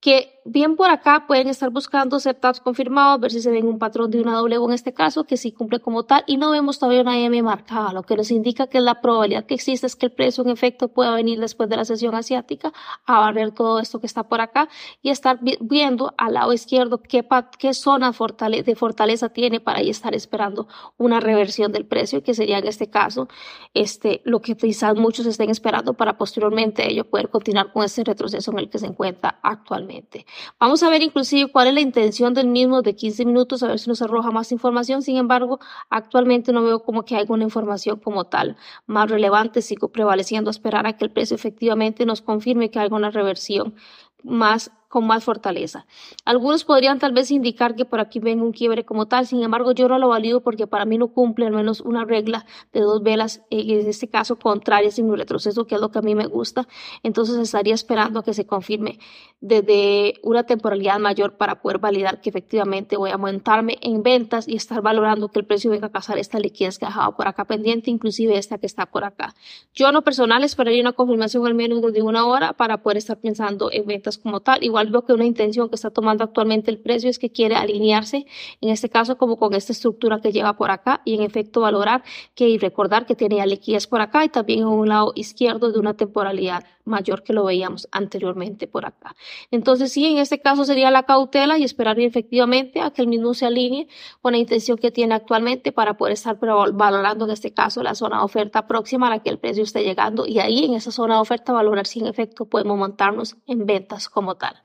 que 0.00 0.39
bien 0.44 0.76
por 0.76 0.90
acá 0.90 1.24
pueden 1.26 1.48
estar 1.48 1.70
buscando 1.70 2.20
setups 2.20 2.60
confirmados, 2.60 3.20
ver 3.20 3.30
si 3.30 3.40
se 3.40 3.50
ven 3.50 3.66
un 3.66 3.78
patrón 3.78 4.10
de 4.10 4.20
una 4.20 4.36
doble 4.36 4.56
en 4.56 4.72
este 4.72 4.92
caso, 4.92 5.24
que 5.24 5.36
sí 5.36 5.52
cumple 5.52 5.80
como 5.80 6.04
tal, 6.04 6.24
y 6.26 6.36
no 6.36 6.50
vemos 6.50 6.78
todavía 6.78 7.02
una 7.02 7.18
M 7.18 7.42
marcada, 7.42 7.92
lo 7.92 8.02
que 8.02 8.16
nos 8.16 8.30
indica 8.30 8.66
que 8.66 8.80
la 8.80 9.00
probabilidad 9.00 9.46
que 9.46 9.54
existe 9.54 9.86
es 9.86 9.96
que 9.96 10.06
el 10.06 10.12
precio 10.12 10.44
en 10.44 10.50
efecto 10.50 10.88
pueda 10.88 11.14
venir 11.14 11.40
después 11.40 11.68
de 11.68 11.76
la 11.76 11.84
sesión 11.84 12.14
asiática 12.14 12.72
a 13.06 13.20
barrer 13.20 13.52
todo 13.52 13.80
esto 13.80 14.00
que 14.00 14.06
está 14.06 14.24
por 14.28 14.40
acá 14.40 14.68
y 15.02 15.10
estar 15.10 15.38
viendo 15.60 16.14
al 16.18 16.34
lado 16.34 16.52
izquierdo 16.52 17.02
qué, 17.02 17.26
qué 17.58 17.74
zona 17.74 18.10
de 18.10 18.76
fortaleza 18.76 19.28
tiene 19.30 19.60
para 19.60 19.78
ahí 19.78 19.90
estar 19.90 20.14
esperando 20.14 20.68
una 20.98 21.20
reversión 21.20 21.72
del 21.72 21.86
precio, 21.86 22.22
que 22.22 22.34
sería 22.34 22.58
en 22.58 22.66
este 22.66 22.90
caso 22.90 23.28
este, 23.74 24.20
lo 24.24 24.40
que 24.40 24.56
quizás 24.56 24.96
muchos 24.96 25.26
estén 25.26 25.50
esperando 25.50 25.94
para 25.94 26.18
posteriormente 26.18 26.90
ello 26.90 27.08
poder 27.08 27.28
continuar 27.30 27.72
con 27.72 27.84
ese 27.84 28.04
retroceso 28.04 28.50
en 28.52 28.58
el 28.58 28.70
que 28.70 28.78
se 28.78 28.86
encuentra 28.86 29.38
actualmente. 29.42 30.26
Vamos 30.58 30.82
a 30.82 30.90
ver 30.90 31.02
inclusive 31.02 31.50
cuál 31.50 31.68
es 31.68 31.74
la 31.74 31.80
intención 31.80 32.34
del 32.34 32.48
mismo 32.48 32.82
de 32.82 32.94
15 32.94 33.24
minutos, 33.24 33.62
a 33.62 33.68
ver 33.68 33.78
si 33.78 33.88
nos 33.88 34.02
arroja 34.02 34.30
más 34.30 34.52
información. 34.52 35.02
Sin 35.02 35.16
embargo, 35.16 35.60
actualmente 35.88 36.52
no 36.52 36.62
veo 36.62 36.82
como 36.82 37.04
que 37.04 37.16
haya 37.16 37.32
una 37.32 37.44
información 37.44 37.98
como 38.00 38.24
tal 38.24 38.56
más 38.86 39.10
relevante. 39.10 39.62
Sigo 39.62 39.88
prevaleciendo 39.88 40.50
a 40.50 40.52
esperar 40.52 40.86
a 40.86 40.96
que 40.96 41.04
el 41.04 41.10
precio 41.10 41.34
efectivamente 41.34 42.06
nos 42.06 42.22
confirme 42.22 42.70
que 42.70 42.78
hay 42.78 42.88
una 42.90 43.10
reversión 43.10 43.74
más 44.22 44.70
con 44.90 45.06
más 45.06 45.22
fortaleza. 45.22 45.86
Algunos 46.24 46.64
podrían 46.64 46.98
tal 46.98 47.12
vez 47.12 47.30
indicar 47.30 47.76
que 47.76 47.84
por 47.84 48.00
aquí 48.00 48.18
ven 48.18 48.42
un 48.42 48.50
quiebre 48.50 48.84
como 48.84 49.06
tal, 49.06 49.24
sin 49.24 49.40
embargo 49.40 49.70
yo 49.70 49.88
no 49.88 50.00
lo 50.00 50.08
valido 50.08 50.42
porque 50.42 50.66
para 50.66 50.84
mí 50.84 50.98
no 50.98 51.08
cumple 51.12 51.46
al 51.46 51.52
menos 51.52 51.80
una 51.80 52.04
regla 52.04 52.44
de 52.72 52.80
dos 52.80 53.00
velas, 53.00 53.42
en 53.50 53.86
este 53.86 54.08
caso 54.08 54.36
contrarias 54.36 54.94
sin 54.94 55.08
un 55.08 55.16
retroceso, 55.16 55.64
que 55.64 55.76
es 55.76 55.80
lo 55.80 55.92
que 55.92 56.00
a 56.00 56.02
mí 56.02 56.16
me 56.16 56.26
gusta, 56.26 56.66
entonces 57.04 57.36
estaría 57.36 57.72
esperando 57.72 58.18
a 58.18 58.24
que 58.24 58.34
se 58.34 58.46
confirme 58.46 58.98
desde 59.40 60.14
una 60.24 60.42
temporalidad 60.42 60.98
mayor 60.98 61.36
para 61.36 61.62
poder 61.62 61.78
validar 61.78 62.20
que 62.20 62.30
efectivamente 62.30 62.96
voy 62.96 63.10
a 63.10 63.14
aumentarme 63.14 63.78
en 63.82 64.02
ventas 64.02 64.48
y 64.48 64.56
estar 64.56 64.82
valorando 64.82 65.28
que 65.28 65.38
el 65.38 65.46
precio 65.46 65.70
venga 65.70 65.86
a 65.86 65.92
casar 65.92 66.18
esta 66.18 66.40
liquidez 66.40 66.80
que 66.80 66.86
ha 66.86 66.88
dejado 66.88 67.14
por 67.16 67.28
acá 67.28 67.44
pendiente, 67.44 67.92
inclusive 67.92 68.36
esta 68.36 68.58
que 68.58 68.66
está 68.66 68.86
por 68.86 69.04
acá. 69.04 69.36
Yo 69.72 69.86
en 69.86 69.94
lo 69.94 70.02
personal 70.02 70.42
esperaría 70.42 70.82
una 70.82 70.94
confirmación 70.94 71.46
al 71.46 71.54
menos 71.54 71.80
de 71.92 72.02
una 72.02 72.26
hora 72.26 72.54
para 72.54 72.82
poder 72.82 72.96
estar 72.96 73.20
pensando 73.20 73.70
en 73.72 73.86
ventas 73.86 74.18
como 74.18 74.40
tal, 74.40 74.64
igual 74.64 74.79
veo 74.88 75.04
que 75.04 75.12
una 75.12 75.26
intención 75.26 75.68
que 75.68 75.74
está 75.74 75.90
tomando 75.90 76.24
actualmente 76.24 76.70
el 76.70 76.78
precio 76.78 77.10
es 77.10 77.18
que 77.18 77.30
quiere 77.30 77.56
alinearse, 77.56 78.26
en 78.60 78.70
este 78.70 78.88
caso 78.88 79.18
como 79.18 79.36
con 79.36 79.52
esta 79.54 79.72
estructura 79.72 80.20
que 80.20 80.32
lleva 80.32 80.56
por 80.56 80.70
acá 80.70 81.02
y 81.04 81.14
en 81.14 81.22
efecto 81.22 81.60
valorar 81.60 82.02
que 82.34 82.48
y 82.48 82.58
recordar 82.58 83.04
que 83.06 83.14
tiene 83.14 83.44
liquidez 83.46 83.86
por 83.86 84.00
acá 84.00 84.24
y 84.24 84.28
también 84.28 84.60
en 84.60 84.66
un 84.66 84.88
lado 84.88 85.12
izquierdo 85.14 85.72
de 85.72 85.78
una 85.78 85.94
temporalidad 85.94 86.64
mayor 86.84 87.22
que 87.22 87.32
lo 87.32 87.44
veíamos 87.44 87.88
anteriormente 87.92 88.66
por 88.66 88.86
acá. 88.86 89.14
Entonces 89.50 89.92
sí, 89.92 90.06
en 90.06 90.18
este 90.18 90.40
caso 90.40 90.64
sería 90.64 90.90
la 90.90 91.04
cautela 91.04 91.58
y 91.58 91.64
esperar 91.64 91.98
efectivamente 92.00 92.80
a 92.80 92.90
que 92.90 93.02
el 93.02 93.08
mismo 93.08 93.34
se 93.34 93.46
alinee 93.46 93.88
con 94.20 94.32
la 94.32 94.38
intención 94.38 94.78
que 94.78 94.90
tiene 94.90 95.14
actualmente 95.14 95.72
para 95.72 95.94
poder 95.94 96.14
estar 96.14 96.38
valorando 96.38 97.24
en 97.24 97.30
este 97.30 97.52
caso 97.52 97.82
la 97.82 97.94
zona 97.94 98.18
de 98.18 98.24
oferta 98.24 98.66
próxima 98.66 99.06
a 99.06 99.10
la 99.10 99.22
que 99.22 99.30
el 99.30 99.38
precio 99.38 99.62
esté 99.62 99.82
llegando 99.82 100.26
y 100.26 100.38
ahí 100.38 100.64
en 100.64 100.74
esa 100.74 100.90
zona 100.90 101.14
de 101.14 101.20
oferta 101.20 101.52
valorar 101.52 101.86
si 101.86 102.00
en 102.00 102.06
efecto 102.06 102.46
podemos 102.46 102.76
montarnos 102.76 103.36
en 103.46 103.66
ventas 103.66 104.08
como 104.08 104.36
tal. 104.36 104.62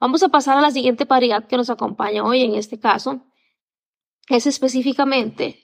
Vamos 0.00 0.22
a 0.22 0.28
pasar 0.28 0.58
a 0.58 0.60
la 0.60 0.70
siguiente 0.70 1.06
paridad 1.06 1.46
que 1.46 1.56
nos 1.56 1.70
acompaña 1.70 2.24
hoy 2.24 2.42
en 2.42 2.54
este 2.54 2.78
caso 2.78 3.22
es 4.28 4.46
específicamente 4.46 5.63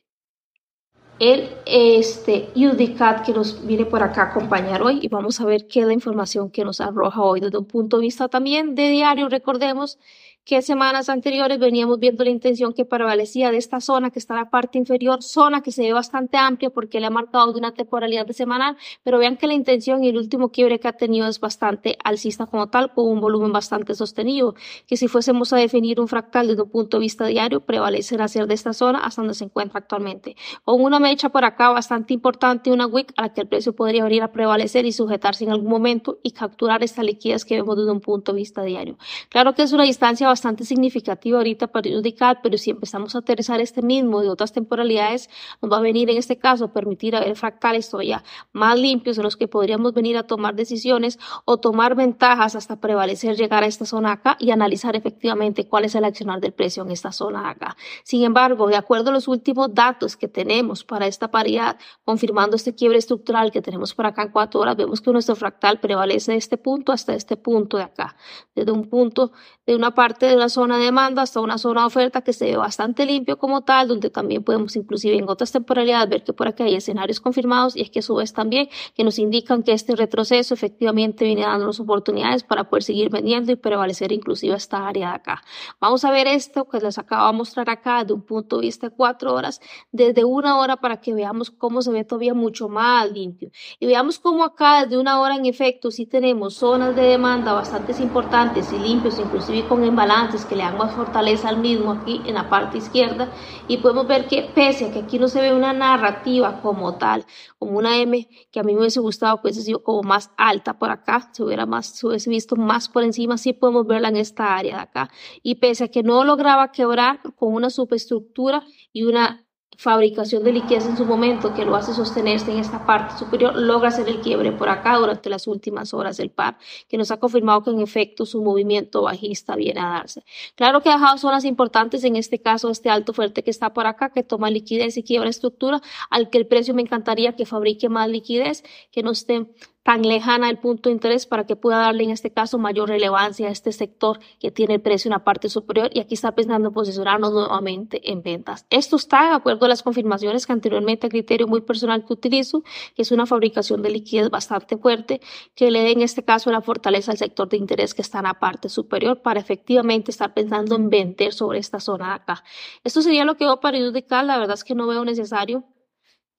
el 1.21 1.51
este, 1.67 2.49
UDCAT 2.57 3.27
que 3.27 3.33
nos 3.33 3.65
viene 3.67 3.85
por 3.85 4.03
acá 4.03 4.23
a 4.23 4.25
acompañar 4.31 4.83
hoy 4.83 5.01
y 5.03 5.09
vamos 5.09 5.39
a 5.41 5.45
ver 5.45 5.67
qué 5.69 5.81
es 5.81 5.87
la 5.87 5.93
información 5.93 6.51
que 6.51 6.65
nos 6.65 6.81
arroja 6.81 7.23
hoy 7.23 7.41
desde 7.41 7.59
un 7.59 7.67
punto 7.67 7.99
de 7.99 8.05
vista 8.05 8.29
también 8.29 8.75
de 8.75 8.89
diario. 8.89 9.29
Recordemos 9.29 9.99
que 10.45 10.63
semanas 10.63 11.09
anteriores 11.09 11.59
veníamos 11.59 11.99
viendo 11.99 12.25
la 12.25 12.31
intención 12.31 12.73
que 12.73 12.85
prevalecía 12.85 13.51
de 13.51 13.59
esta 13.59 13.81
zona 13.81 14.11
que 14.11 14.19
está 14.19 14.35
en 14.35 14.41
la 14.41 14.51
parte 14.51 14.79
inferior, 14.79 15.23
zona 15.23 15.63
que 15.63 15.71
se 15.71 15.83
ve 15.83 15.93
bastante 15.93 16.37
amplia 16.39 16.71
porque 16.71 16.99
le 16.99 17.07
ha 17.07 17.11
marcado 17.11 17.53
de 17.53 17.59
una 17.59 17.73
temporalidad 17.73 18.27
de 18.27 18.33
semanal, 18.33 18.77
pero 19.05 19.19
vean 19.19 19.37
que 19.37 19.47
la 19.47 19.55
intención 19.55 20.03
y 20.03 20.09
el 20.09 20.17
último 20.17 20.49
quiebre 20.49 20.81
que 20.81 20.89
ha 20.89 20.93
tenido 20.93 21.29
es 21.29 21.39
bastante 21.39 21.97
alcista 22.03 22.47
como 22.47 22.69
tal, 22.69 22.93
con 22.93 23.07
un 23.07 23.21
volumen 23.21 23.53
bastante 23.53 23.95
sostenido, 23.95 24.55
que 24.87 24.97
si 24.97 25.09
fuésemos 25.09 25.53
a 25.53 25.57
definir 25.57 26.01
un 26.01 26.09
fractal 26.09 26.49
desde 26.49 26.63
un 26.63 26.71
punto 26.71 26.97
de 26.97 27.03
vista 27.03 27.27
diario, 27.27 27.61
prevalecerá 27.61 28.27
ser 28.27 28.47
de 28.49 28.55
esta 28.55 28.73
zona 28.73 28.99
hasta 28.99 29.23
donde 29.23 29.35
se 29.35 29.45
encuentra 29.45 29.79
actualmente. 29.79 30.37
Con 30.65 30.83
una 30.83 30.99
mecha 30.99 31.29
por 31.29 31.45
acá 31.45 31.69
bastante 31.71 32.13
importante, 32.13 32.73
una 32.73 32.87
wick 32.87 33.13
a 33.17 33.23
la 33.23 33.33
que 33.33 33.43
el 33.43 33.49
precio 33.49 33.75
podría 33.75 34.03
venir 34.03 34.23
a 34.23 34.33
prevalecer 34.33 34.85
y 34.85 34.93
sujetarse 34.93 35.45
en 35.45 35.53
algún 35.53 35.71
momento 35.71 36.19
y 36.23 36.33
capturar 36.33 36.83
esta 36.83 37.03
liquidez 37.03 37.45
que 37.45 37.55
vemos 37.55 37.77
desde 37.77 37.93
un 37.93 38.01
punto 38.01 38.33
de 38.33 38.39
vista 38.39 38.63
diario. 38.63 38.99
Claro 39.29 39.55
que 39.55 39.63
es 39.63 39.73
una 39.73 39.85
distancia 39.85 40.27
bastante 40.27 40.40
significativa 40.65 41.39
ahorita 41.39 41.69
para 41.69 41.89
indicar, 41.89 42.41
pero 42.43 42.59
si 42.59 42.71
empezamos 42.71 43.15
a 43.15 43.19
aterrizar 43.19 43.61
este 43.61 43.83
mismo 43.83 44.21
de 44.21 44.29
otras 44.29 44.53
temporalidades, 44.53 45.31
nos 45.61 45.73
va 45.73 45.79
a 45.79 45.81
venir 45.81 46.11
en 46.11 46.17
este 46.17 46.39
caso 46.39 46.73
permitir 46.73 47.17
a 47.17 47.21
ver 47.21 47.37
fractales 47.37 47.89
todavía 47.89 48.23
más 48.53 48.79
limpios 48.79 49.19
en 49.19 49.25
los 49.25 49.37
que 49.37 49.49
podríamos 49.49 49.93
venir 49.95 50.17
a 50.17 50.25
tomar 50.25 50.55
decisiones 50.55 51.19
o 51.45 51.59
tomar 51.59 51.95
ventajas 51.95 52.57
hasta 52.57 52.81
prevalecer 52.81 53.37
llegar 53.37 53.63
a 53.63 53.67
esta 53.67 53.85
zona 53.85 54.13
acá 54.13 54.37
y 54.39 54.51
analizar 54.51 54.97
efectivamente 54.97 55.67
cuál 55.67 55.85
es 55.85 55.95
el 55.95 56.05
accionar 56.05 56.41
del 56.41 56.53
precio 56.53 56.83
en 56.83 56.91
esta 56.91 57.13
zona 57.13 57.49
acá. 57.49 57.77
Sin 58.05 58.25
embargo, 58.25 58.67
de 58.69 58.77
acuerdo 58.77 59.11
a 59.11 59.13
los 59.13 59.29
últimos 59.29 59.75
datos 59.75 60.17
que 60.17 60.29
tenemos 60.29 60.85
para 60.85 61.07
esta 61.07 61.31
paridad, 61.31 61.79
confirmando 62.05 62.57
este 62.57 62.75
quiebre 62.75 62.99
estructural 62.99 63.51
que 63.51 63.63
tenemos 63.63 63.95
por 63.95 64.07
acá 64.07 64.23
en 64.23 64.31
cuatro 64.31 64.61
horas, 64.61 64.77
vemos 64.77 65.01
que 65.01 65.13
nuestro 65.13 65.37
fractal 65.37 65.81
prevalece 65.81 66.33
de 66.33 66.39
este 66.39 66.57
punto 66.57 66.93
hasta 66.93 67.15
este 67.15 67.37
punto 67.37 67.77
de 67.77 67.85
acá, 67.85 68.17
desde 68.55 68.73
un 68.73 68.89
punto 68.89 69.33
de 69.67 69.77
una 69.77 69.95
parte 69.95 70.20
de 70.27 70.37
una 70.37 70.49
zona 70.49 70.79
de 70.79 70.85
demanda 70.85 71.23
hasta 71.23 71.41
una 71.41 71.59
zona 71.59 71.83
de 71.83 71.87
oferta 71.87 72.23
que 72.23 72.33
se 72.33 72.47
ve 72.47 72.57
bastante 72.57 73.07
limpio 73.07 73.39
como 73.39 73.63
tal, 73.63 73.89
donde 73.89 74.11
también 74.11 74.43
podemos 74.43 74.75
inclusive 74.77 75.17
en 75.17 75.29
otras 75.29 75.53
temporalidades 75.53 76.09
ver 76.09 76.25
que 76.25 76.33
por 76.33 76.49
aquí 76.49 76.63
hay 76.63 76.75
escenarios 76.75 77.21
confirmados 77.21 77.77
y 77.77 77.83
es 77.83 77.91
que 77.91 78.01
a 78.01 78.03
su 78.03 78.15
vez 78.15 78.33
también 78.33 78.69
que 78.95 79.05
nos 79.05 79.19
indican 79.19 79.63
que 79.63 79.73
este 79.73 79.95
retroceso 79.95 80.55
efectivamente 80.55 81.25
viene 81.25 81.43
dándonos 81.43 81.81
oportunidades 81.81 82.43
para 82.43 82.65
poder 82.65 82.83
seguir 82.83 83.11
vendiendo 83.11 83.53
y 83.53 83.57
prevalecer 83.57 84.13
inclusive 84.13 84.57
esta 84.57 84.89
área 84.89 85.11
de 85.11 85.15
acá. 85.17 85.43
Vamos 85.81 86.05
a 86.05 86.11
ver 86.11 86.27
esto 86.27 86.69
que 86.69 86.81
les 86.81 86.99
acabo 86.99 87.27
de 87.31 87.37
mostrar 87.37 87.71
acá 87.71 88.05
de 88.05 88.13
un 88.13 88.23
punto 88.23 88.57
de 88.57 88.63
vista 88.63 88.89
de 88.89 88.97
cuatro 88.97 89.35
horas, 89.35 89.61
desde 89.93 90.25
una 90.25 90.59
hora 90.59 90.77
para 90.77 91.01
que 91.01 91.15
veamos 91.15 91.51
cómo 91.51 91.83
se 91.83 91.91
ve 91.91 92.05
todavía 92.05 92.35
mucho 92.35 92.69
más 92.69 93.11
limpio. 93.13 93.51
Y 93.79 93.87
veamos 93.87 94.19
cómo 94.19 94.45
acá 94.45 94.83
desde 94.83 94.99
una 94.99 95.21
hora 95.21 95.37
en 95.37 95.47
efecto 95.47 95.91
sí 95.91 96.07
tenemos 96.07 96.55
zonas 96.55 96.97
de 96.97 97.03
demanda 97.03 97.53
bastante 97.53 97.91
importantes 98.01 98.73
y 98.73 98.79
limpios, 98.79 99.19
inclusive 99.19 99.67
con 99.67 99.85
embalance 100.11 100.49
que 100.49 100.57
le 100.57 100.65
dan 100.65 100.77
más 100.77 100.95
fortaleza 100.95 101.49
al 101.49 101.59
mismo 101.59 101.93
aquí 101.93 102.21
en 102.27 102.35
la 102.35 102.49
parte 102.49 102.79
izquierda. 102.79 103.33
Y 103.69 103.79
podemos 103.79 104.07
ver 104.07 104.27
que 104.27 104.51
pese 104.55 104.87
a 104.87 104.93
que 104.93 105.01
aquí 105.01 105.19
no 105.19 105.29
se 105.29 105.41
ve 105.41 105.53
una 105.53 105.73
narrativa 105.73 106.61
como 106.61 106.97
tal, 106.97 107.25
como 107.59 107.79
una 107.79 107.97
M 107.99 108.29
que 108.51 108.61
a 108.61 108.63
mí 108.63 108.75
me 108.75 108.81
hubiese 108.81 109.01
gustado 109.01 109.37
que 109.37 109.49
hubiese 109.49 109.63
sido 109.63 109.83
como 109.83 110.03
más 110.03 110.31
alta 110.37 110.79
por 110.79 110.91
acá, 110.91 111.31
se 111.33 111.43
hubiera 111.43 111.67
más, 111.67 111.87
se 111.87 112.07
hubiese 112.07 112.31
visto 112.31 112.57
más 112.57 112.89
por 112.89 113.05
encima, 113.05 113.39
sí 113.39 113.53
podemos 113.53 113.87
verla 113.87 114.09
en 114.09 114.17
esta 114.17 114.57
área 114.57 114.77
de 114.77 114.83
acá. 114.83 115.11
Y 115.43 115.57
pese 115.57 115.85
a 115.85 115.89
que 115.89 116.03
no 116.03 116.25
lograba 116.25 116.73
quebrar 116.73 117.21
con 117.37 117.55
una 117.55 117.71
superestructura 117.71 118.65
y 118.93 119.05
una 119.05 119.47
fabricación 119.77 120.45
de 120.45 120.53
liquidez 120.53 120.87
en 120.87 120.97
su 120.97 121.07
momento 121.07 121.55
que 121.55 121.65
lo 121.65 121.75
hace 121.75 121.95
sostenerse 121.95 122.51
en 122.53 122.59
esta 122.59 122.85
parte 122.85 123.17
superior, 123.19 123.57
logra 123.57 123.89
hacer 123.89 124.09
el 124.09 124.21
quiebre 124.21 124.53
por 124.53 124.69
acá 124.69 124.97
durante 124.97 125.31
las 125.31 125.47
últimas 125.47 125.95
horas 125.95 126.17
del 126.19 126.31
par, 126.31 126.59
que 126.89 126.99
nos 126.99 127.11
ha 127.11 127.19
confirmado 127.19 127.63
que 127.63 127.71
en 127.71 127.81
efecto 127.81 128.27
su 128.27 128.43
movimiento 128.43 129.03
bajista 129.03 129.57
viene 129.57 129.81
a 129.81 129.89
darse. 129.89 130.23
Claro 130.55 130.83
que 130.83 130.91
ha 130.91 130.95
dejado 130.95 131.17
zonas 131.19 131.45
importantes, 131.45 132.05
en 132.05 132.17
este 132.17 132.41
caso 132.41 132.71
este 132.71 132.91
alto 132.91 133.13
fuerte 133.13 133.43
que 133.43 133.51
está 133.51 133.73
por 133.73 133.87
acá, 133.87 134.11
que 134.11 134.23
toma 134.23 134.51
liquidez 134.51 134.97
y 134.97 135.03
quiebra 135.03 135.31
estructura, 135.31 135.81
al 136.11 136.29
que 136.29 136.39
el 136.39 136.47
precio 136.47 136.75
me 136.75 136.83
encantaría 136.83 137.35
que 137.35 137.47
fabrique 137.47 137.89
más 137.89 138.09
liquidez, 138.09 138.63
que 138.91 139.03
no 139.03 139.13
esté 139.13 139.47
tan 139.83 140.03
lejana 140.03 140.51
el 140.51 140.59
punto 140.59 140.89
de 140.89 140.95
interés 140.95 141.27
para 141.27 141.47
que 141.47 141.57
pueda 141.57 141.79
darle 141.79 142.05
en 142.05 142.11
este 142.11 142.33
caso 142.33 142.59
mayor 142.59 142.89
relevancia 142.89 143.49
a 143.49 143.51
este 143.51 143.73
sector 143.73 144.21
que 144.39 144.51
tiene 144.51 144.75
el 144.75 144.81
precio 144.81 145.09
en 145.09 145.13
la 145.13 145.25
parte 145.25 145.49
superior 145.49 145.91
y 145.93 146.01
aquí 146.01 146.15
está 146.15 146.33
pensando 146.35 146.69
en 146.69 146.75
posicionarnos 146.75 147.33
nuevamente 147.33 148.11
en 148.11 148.23
ventas. 148.23 148.67
Esto 148.71 148.97
está 148.97 149.31
de 149.31 149.35
acuerdo 149.37 149.67
a 149.67 149.69
las 149.69 149.83
confirmaciones 149.83 150.47
que 150.47 150.53
anteriormente 150.53 151.07
a 151.07 151.11
criterio 151.11 151.47
muy 151.47 151.63
personal 151.63 152.05
que 152.05 152.13
utilizo, 152.13 152.63
que 152.95 153.03
es 153.03 153.11
una 153.11 153.27
fabricación 153.27 153.83
de 153.83 153.91
liquidez 153.91 154.31
bastante 154.31 154.77
fuerte 154.77 155.21
que 155.55 155.71
le 155.71 155.81
dé 155.83 155.93
en 155.93 156.03
este 156.03 156.25
caso 156.25 156.51
la 156.51 156.61
fortaleza 156.61 157.13
al 157.13 157.19
sector 157.19 157.49
de 157.49 157.57
interés 157.57 157.95
que 157.95 158.03
está 158.03 158.19
en 158.19 158.25
la 158.25 158.35
parte 158.35 158.69
superior 158.69 159.23
para 159.23 159.41
efectivamente 159.41 160.11
estar 160.11 160.35
pensando 160.35 160.77
en 160.77 160.91
vender 160.91 161.33
sobre 161.33 161.59
esta 161.59 161.81
zona 161.81 162.09
de 162.09 162.15
acá. 162.15 162.45
Esto 162.85 163.03
sería 163.03 163.25
lo 163.25 163.37
que 163.37 163.45
veo 163.45 163.61
para 163.61 163.79
indicar, 163.79 164.25
la 164.25 164.39
verdad 164.39 164.55
es 164.55 164.65
que 164.65 164.75
no 164.75 164.87
veo 164.87 165.05
necesario 165.05 165.65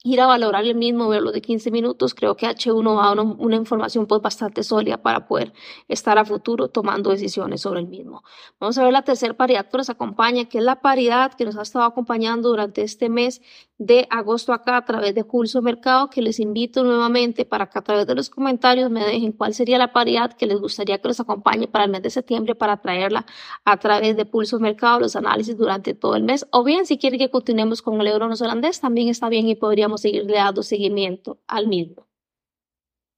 ir 0.03 0.19
a 0.19 0.25
valorar 0.25 0.63
el 0.63 0.75
mismo, 0.75 1.09
verlo 1.09 1.31
de 1.31 1.41
15 1.41 1.69
minutos, 1.69 2.15
creo 2.15 2.35
que 2.35 2.47
H1 2.47 2.97
va 2.97 3.07
a 3.07 3.11
una, 3.11 3.21
una, 3.21 3.55
información 3.55 4.07
pues 4.07 4.21
bastante 4.21 4.63
sólida 4.63 4.97
para 4.97 5.27
poder 5.27 5.53
estar 5.87 6.17
a 6.17 6.25
futuro 6.25 6.69
tomando 6.69 7.11
decisiones 7.11 7.61
sobre 7.61 7.81
el 7.81 7.87
mismo. 7.87 8.23
Vamos 8.59 8.77
a 8.77 8.83
ver 8.83 8.93
la 8.93 9.03
tercera 9.03 9.35
paridad 9.35 9.69
que 9.69 9.77
nos 9.77 9.89
acompaña, 9.89 10.45
que 10.45 10.57
es 10.57 10.63
la 10.63 10.81
paridad 10.81 11.33
que 11.33 11.45
nos 11.45 11.55
ha 11.55 11.61
estado 11.61 11.85
acompañando 11.85 12.49
durante 12.49 12.81
este 12.81 13.09
mes 13.09 13.41
de 13.81 14.07
agosto 14.11 14.53
acá 14.53 14.77
a 14.77 14.85
través 14.85 15.15
de 15.15 15.23
Pulso 15.23 15.59
Mercado, 15.63 16.07
que 16.11 16.21
les 16.21 16.39
invito 16.39 16.83
nuevamente 16.83 17.45
para 17.45 17.65
que 17.65 17.79
a 17.79 17.81
través 17.81 18.05
de 18.05 18.13
los 18.13 18.29
comentarios 18.29 18.91
me 18.91 19.03
dejen 19.03 19.31
cuál 19.31 19.55
sería 19.55 19.79
la 19.79 19.91
paridad 19.91 20.33
que 20.33 20.45
les 20.45 20.59
gustaría 20.59 20.99
que 20.99 21.07
los 21.07 21.19
acompañe 21.19 21.67
para 21.67 21.85
el 21.85 21.91
mes 21.91 22.03
de 22.03 22.11
septiembre 22.11 22.53
para 22.53 22.77
traerla 22.77 23.25
a 23.65 23.77
través 23.77 24.15
de 24.15 24.25
Pulso 24.25 24.59
Mercado, 24.59 24.99
los 24.99 25.15
análisis 25.15 25.57
durante 25.57 25.95
todo 25.95 26.15
el 26.15 26.21
mes, 26.21 26.45
o 26.51 26.63
bien 26.63 26.85
si 26.85 26.99
quieren 26.99 27.17
que 27.17 27.31
continuemos 27.31 27.81
con 27.81 27.99
el 27.99 28.05
euro 28.05 28.27
neozelandés, 28.27 28.81
también 28.81 29.09
está 29.09 29.29
bien 29.29 29.49
y 29.49 29.55
podríamos 29.55 30.01
seguirle 30.01 30.35
dando 30.35 30.61
seguimiento 30.61 31.39
al 31.47 31.67
mismo. 31.67 32.10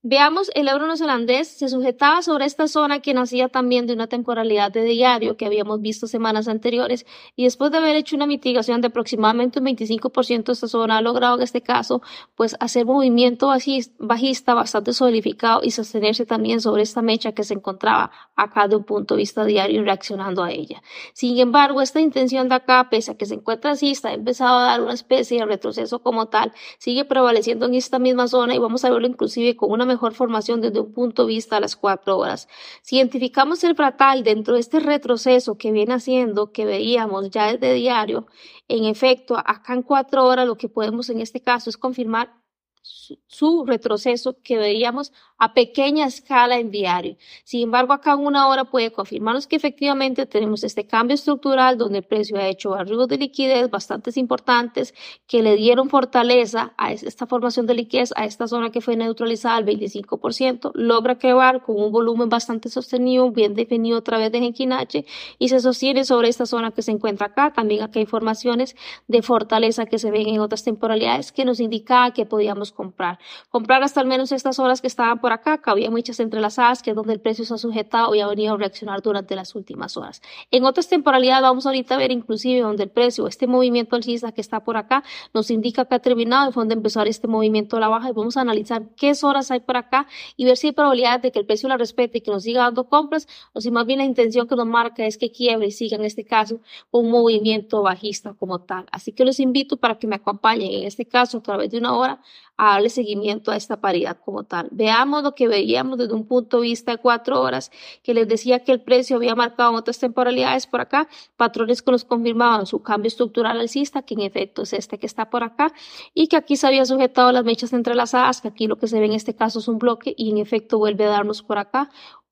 Veamos, 0.06 0.52
el 0.54 0.68
euro 0.68 0.86
neozelandés 0.86 1.48
se 1.48 1.70
sujetaba 1.70 2.22
sobre 2.24 2.44
esta 2.44 2.68
zona 2.68 3.00
que 3.00 3.14
nacía 3.14 3.48
también 3.48 3.88
de 3.88 3.94
una 3.94 4.08
temporalidad 4.08 4.70
de 4.70 4.84
diario 4.84 5.38
que 5.38 5.46
habíamos 5.46 5.80
visto 5.80 6.08
semanas 6.08 6.50
anteriores 6.50 7.06
y 7.38 7.46
después 7.46 7.72
de 7.72 7.78
haber 7.78 7.96
hecho 7.96 8.18
una 8.18 8.28
mitigación 8.28 8.82
de 8.82 8.88
aproximadamente 8.88 9.60
un 9.60 9.66
25% 9.66 10.52
esta 10.52 10.68
zona 10.68 10.98
ha 10.98 11.02
logrado 11.02 11.38
en 11.38 11.44
este 11.44 11.62
caso 11.62 12.02
pues 12.36 12.58
hacer 12.60 12.86
movimiento 12.86 13.50
bajista 13.98 14.54
bastante 14.54 14.92
solidificado 14.92 15.62
y 15.64 15.72
sostenerse 15.72 16.26
también 16.26 16.60
sobre 16.60 16.84
esta 16.84 17.02
mecha 17.02 17.32
que 17.32 17.46
se 17.46 17.54
encontraba 17.54 18.12
acá 18.36 18.68
de 18.68 18.76
un 18.76 18.84
punto 18.84 19.14
de 19.14 19.20
vista 19.20 19.46
diario 19.46 19.84
reaccionando 19.84 20.44
a 20.44 20.52
ella. 20.52 20.84
Sin 21.14 21.40
embargo, 21.40 21.82
esta 21.82 22.02
intención 22.02 22.50
de 22.50 22.56
acá, 22.56 22.90
pese 22.90 23.12
a 23.12 23.16
que 23.16 23.26
se 23.26 23.36
encuentra 23.36 23.72
así, 23.72 23.92
está 23.92 24.12
empezado 24.12 24.60
a 24.60 24.64
dar 24.64 24.82
una 24.82 24.94
especie 24.94 25.40
de 25.40 25.46
retroceso 25.46 26.00
como 26.00 26.26
tal, 26.26 26.52
sigue 26.78 27.06
prevaleciendo 27.06 27.68
en 27.68 27.76
esta 27.76 28.00
misma 28.00 28.28
zona 28.28 28.54
y 28.54 28.58
vamos 28.58 28.84
a 28.84 28.90
verlo 28.90 29.08
inclusive 29.08 29.56
con 29.56 29.72
una 29.72 29.93
mejor 29.94 30.14
formación 30.14 30.62
desde 30.62 30.80
un 30.80 30.94
punto 30.94 31.24
de 31.24 31.30
vista 31.30 31.58
a 31.58 31.60
las 31.60 31.76
cuatro 31.76 32.18
horas. 32.18 32.48
Si 32.82 32.98
identificamos 32.98 33.64
el 33.64 33.76
fratal 33.76 34.24
dentro 34.24 34.56
de 34.56 34.60
este 34.60 34.80
retroceso 34.80 35.58
que 35.58 35.72
viene 35.72 35.94
haciendo, 35.94 36.52
que 36.52 36.66
veíamos 36.66 37.30
ya 37.30 37.52
desde 37.52 37.74
diario, 37.74 38.28
en 38.68 38.86
efecto, 38.86 39.38
acá 39.38 39.74
en 39.74 39.84
cuatro 39.84 40.26
horas 40.26 40.48
lo 40.48 40.58
que 40.58 40.70
podemos 40.70 41.10
en 41.10 41.22
este 41.22 41.42
caso 41.42 41.70
es 41.70 41.78
confirmar 41.78 42.43
su, 42.84 43.66
retroceso 43.66 44.36
que 44.44 44.58
veíamos 44.58 45.14
a 45.38 45.54
pequeña 45.54 46.06
escala 46.06 46.58
en 46.58 46.70
diario. 46.70 47.18
Sin 47.44 47.64
embargo, 47.64 47.94
acá 47.94 48.14
en 48.14 48.20
una 48.20 48.48
hora 48.48 48.66
puede 48.66 48.92
confirmarnos 48.92 49.48
que 49.48 49.56
efectivamente 49.56 50.26
tenemos 50.26 50.64
este 50.64 50.86
cambio 50.86 51.16
estructural 51.16 51.78
donde 51.78 52.00
el 52.00 52.04
precio 52.04 52.38
ha 52.38 52.48
hecho 52.48 52.74
arribos 52.76 53.08
de 53.08 53.18
liquidez 53.18 53.70
bastante 53.70 54.12
importantes 54.20 54.94
que 55.28 55.42
le 55.42 55.56
dieron 55.56 55.90
fortaleza 55.90 56.74
a 56.78 56.92
esta 56.92 57.26
formación 57.26 57.66
de 57.68 57.74
liquidez, 57.74 58.14
a 58.16 58.26
esta 58.26 58.48
zona 58.48 58.70
que 58.70 58.82
fue 58.82 58.96
neutralizada 58.96 59.58
al 59.58 59.66
25%, 59.66 60.72
logra 60.76 61.18
quebrar 61.18 61.64
con 61.64 61.82
un 61.82 61.92
volumen 61.92 62.30
bastante 62.30 62.70
sostenido, 62.70 63.32
bien 63.32 63.54
definido 63.54 63.98
a 63.98 64.04
través 64.04 64.32
de 64.32 64.40
Genkinache 64.40 65.06
y 65.40 65.50
se 65.50 65.60
sostiene 65.60 66.04
sobre 66.06 66.30
esta 66.30 66.46
zona 66.46 66.72
que 66.72 66.82
se 66.82 66.92
encuentra 66.92 67.28
acá. 67.28 67.54
También 67.54 67.82
acá 67.82 68.00
hay 68.00 68.04
informaciones 68.04 68.76
de 69.08 69.22
fortaleza 69.22 69.86
que 69.86 70.00
se 70.00 70.12
ven 70.12 70.28
en 70.28 70.42
otras 70.42 70.64
temporalidades 70.64 71.32
que 71.32 71.46
nos 71.46 71.60
indica 71.60 72.12
que 72.12 72.26
podíamos 72.26 72.73
comprar. 72.74 73.20
Comprar 73.50 73.84
hasta 73.84 74.02
al 74.02 74.08
menos 74.08 74.32
estas 74.32 74.60
horas 74.60 74.82
que 74.82 74.88
estaban 74.88 75.20
por 75.20 75.32
acá, 75.32 75.60
que 75.60 75.70
había 75.70 75.90
muchas 75.90 76.20
entrelazadas, 76.20 76.82
que 76.82 76.92
es 76.92 76.96
donde 76.96 77.14
el 77.14 77.22
precio 77.22 77.46
se 77.46 77.54
ha 77.54 77.58
sujetado 77.58 78.14
y 78.16 78.22
ha 78.22 78.28
venido 78.28 78.54
a 78.54 78.58
reaccionar 78.58 79.02
durante 79.02 79.36
las 79.36 79.56
últimas 79.56 79.98
horas. 79.98 80.22
En 80.52 80.66
otras 80.66 80.88
temporalidades 80.88 81.42
vamos 81.42 81.66
ahorita 81.66 81.96
a 81.96 81.98
ver 81.98 82.12
inclusive 82.12 82.62
donde 82.62 82.84
el 82.84 82.90
precio, 82.90 83.28
este 83.28 83.48
movimiento 83.48 83.96
alcista 83.96 84.32
que 84.32 84.42
está 84.42 84.64
por 84.64 84.78
acá, 84.78 85.04
nos 85.34 85.50
indica 85.52 85.86
que 85.86 85.96
ha 85.96 86.00
terminado 86.00 86.50
y 86.50 86.54
fue 86.54 86.62
donde 86.62 86.76
empezar 86.76 87.08
este 87.08 87.28
movimiento 87.28 87.78
a 87.78 87.80
la 87.80 87.88
baja 87.88 88.10
y 88.10 88.14
vamos 88.14 88.38
a 88.38 88.42
analizar 88.42 88.84
qué 88.96 89.14
horas 89.22 89.52
hay 89.52 89.60
por 89.60 89.78
acá 89.78 90.08
y 90.36 90.46
ver 90.46 90.58
si 90.58 90.68
hay 90.68 90.74
probabilidad 90.74 91.20
de 91.20 91.32
que 91.32 91.40
el 91.40 91.46
precio 91.46 91.70
la 91.70 91.78
respete 91.78 92.18
y 92.18 92.22
que 92.22 92.32
nos 92.32 92.44
siga 92.44 92.64
dando 92.64 92.86
compras 92.90 93.28
o 93.54 93.62
si 93.62 93.72
más 93.72 93.86
bien 93.86 94.00
la 94.00 94.06
intención 94.06 94.48
que 94.48 94.56
nos 94.56 94.68
marca 94.68 95.06
es 95.06 95.18
que 95.18 95.32
quiebre 95.32 95.68
y 95.68 95.72
siga 95.72 95.98
en 95.98 96.06
este 96.06 96.26
caso 96.26 96.60
un 96.92 97.10
movimiento 97.10 97.82
bajista 97.82 98.34
como 98.34 98.60
tal. 98.60 98.86
Así 98.92 99.12
que 99.12 99.26
los 99.26 99.40
invito 99.40 99.78
para 99.78 99.98
que 100.00 100.08
me 100.08 100.16
acompañen 100.16 100.72
en 100.72 100.84
este 100.84 101.06
caso 101.06 101.38
a 101.38 101.44
través 101.44 101.72
de 101.72 101.78
una 101.78 101.96
hora 101.96 102.22
a 102.70 102.74
darle 102.74 102.90
seguimiento 102.90 103.52
a 103.52 103.56
esta 103.56 103.82
paridad 103.82 104.18
como 104.24 104.44
tal. 104.44 104.68
Veamos 104.72 105.24
lo 105.24 105.36
que 105.36 105.48
veíamos 105.48 105.98
desde 105.98 106.14
un 106.14 106.28
punto 106.28 106.58
de 106.58 106.64
vista 106.64 106.92
de 106.92 106.98
cuatro 106.98 107.42
horas, 107.42 107.72
que 108.04 108.14
les 108.14 108.28
decía 108.28 108.64
que 108.64 108.72
el 108.72 108.82
precio 108.82 109.18
había 109.18 109.36
marcado 109.36 109.72
en 109.72 109.76
otras 109.76 110.00
temporalidades 110.00 110.68
por 110.68 110.82
acá, 110.82 111.08
patrones 111.38 111.82
que 111.82 111.92
nos 111.92 112.06
confirmaban 112.06 112.66
su 112.66 112.82
cambio 112.82 113.08
estructural 113.08 113.60
alcista, 113.60 114.04
que 114.04 114.14
en 114.14 114.22
efecto 114.22 114.64
es 114.64 114.74
este 114.74 115.00
que 115.00 115.06
está 115.06 115.30
por 115.30 115.44
acá, 115.44 115.74
y 116.14 116.28
que 116.28 116.38
aquí 116.38 116.56
se 116.56 116.68
había 116.68 116.86
sujetado 116.86 117.32
las 117.32 117.44
mechas 117.44 117.74
entrelazadas, 117.74 118.42
que 118.42 118.48
aquí 118.48 118.68
lo 118.68 118.78
que 118.78 118.88
se 118.88 119.00
ve 119.00 119.06
en 119.06 119.14
este 119.14 119.36
caso 119.36 119.60
es 119.60 119.68
un 119.68 119.78
bloque, 119.78 120.14
y 120.18 120.32
en 120.32 120.38
efecto 120.38 120.78
vuelve 120.78 121.06
a 121.06 121.10
darnos 121.10 121.42
por 121.44 121.58
acá 121.58 121.90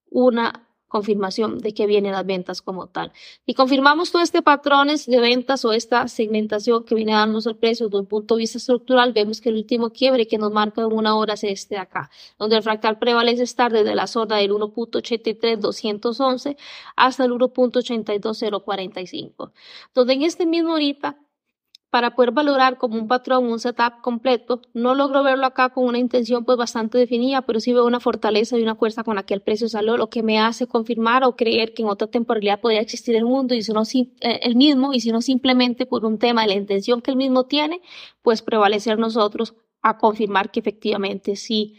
una 0.09 0.70
confirmación 0.91 1.59
de 1.59 1.73
que 1.73 1.87
vienen 1.87 2.11
las 2.11 2.25
ventas 2.25 2.61
como 2.61 2.87
tal. 2.87 3.13
Y 3.45 3.53
confirmamos 3.53 4.11
todo 4.11 4.21
este 4.21 4.41
patrones 4.41 5.05
de 5.05 5.19
ventas 5.19 5.63
o 5.63 5.71
esta 5.71 6.09
segmentación 6.09 6.83
que 6.83 6.95
viene 6.95 7.13
a 7.13 7.19
darnos 7.19 7.47
el 7.47 7.55
precio 7.55 7.85
desde 7.87 7.99
un 7.99 8.07
punto 8.07 8.35
de 8.35 8.39
vista 8.39 8.57
estructural, 8.57 9.13
vemos 9.13 9.39
que 9.39 9.47
el 9.49 9.55
último 9.55 9.91
quiebre 9.91 10.27
que 10.27 10.37
nos 10.37 10.51
marca 10.51 10.81
en 10.81 10.91
una 10.91 11.15
hora 11.15 11.35
es 11.35 11.45
este 11.45 11.75
de 11.75 11.81
acá, 11.81 12.09
donde 12.37 12.57
el 12.57 12.63
fractal 12.63 12.99
prevalece 12.99 13.43
estar 13.43 13.71
desde 13.71 13.95
la 13.95 14.07
zona 14.07 14.35
del 14.37 14.51
1.83211 14.51 16.57
hasta 16.97 17.23
el 17.23 17.31
1.82045, 17.31 19.51
donde 19.95 20.13
en 20.13 20.23
este 20.23 20.45
mismo 20.45 20.71
ahorita 20.71 21.17
para 21.91 22.15
poder 22.15 22.31
valorar 22.31 22.77
como 22.77 22.95
un 22.95 23.07
patrón 23.07 23.51
un 23.51 23.59
setup 23.59 24.01
completo. 24.01 24.61
No 24.73 24.95
logro 24.95 25.23
verlo 25.23 25.45
acá 25.45 25.69
con 25.69 25.85
una 25.85 25.99
intención 25.99 26.45
pues 26.45 26.57
bastante 26.57 26.97
definida, 26.97 27.41
pero 27.41 27.59
sí 27.59 27.73
veo 27.73 27.85
una 27.85 27.99
fortaleza 27.99 28.57
y 28.57 28.63
una 28.63 28.75
fuerza 28.75 29.03
con 29.03 29.17
la 29.17 29.23
que 29.23 29.33
el 29.33 29.41
precio 29.41 29.67
salió, 29.67 29.97
lo 29.97 30.09
que 30.09 30.23
me 30.23 30.39
hace 30.39 30.67
confirmar 30.67 31.25
o 31.25 31.35
creer 31.35 31.73
que 31.73 31.83
en 31.83 31.89
otra 31.89 32.07
temporalidad 32.07 32.61
podría 32.61 32.79
existir 32.79 33.15
el 33.15 33.25
mundo 33.25 33.53
y 33.53 33.61
si 33.61 33.73
no 33.73 33.83
eh, 33.83 34.39
el 34.41 34.55
mismo 34.55 34.93
y 34.93 35.01
si 35.01 35.11
no 35.11 35.21
simplemente 35.21 35.85
por 35.85 36.05
un 36.05 36.17
tema 36.17 36.43
de 36.43 36.47
la 36.47 36.53
intención 36.53 37.01
que 37.01 37.11
el 37.11 37.17
mismo 37.17 37.45
tiene, 37.45 37.81
pues 38.21 38.41
prevalecer 38.41 38.97
nosotros 38.97 39.53
a 39.81 39.97
confirmar 39.97 40.49
que 40.49 40.61
efectivamente 40.61 41.35
sí 41.35 41.75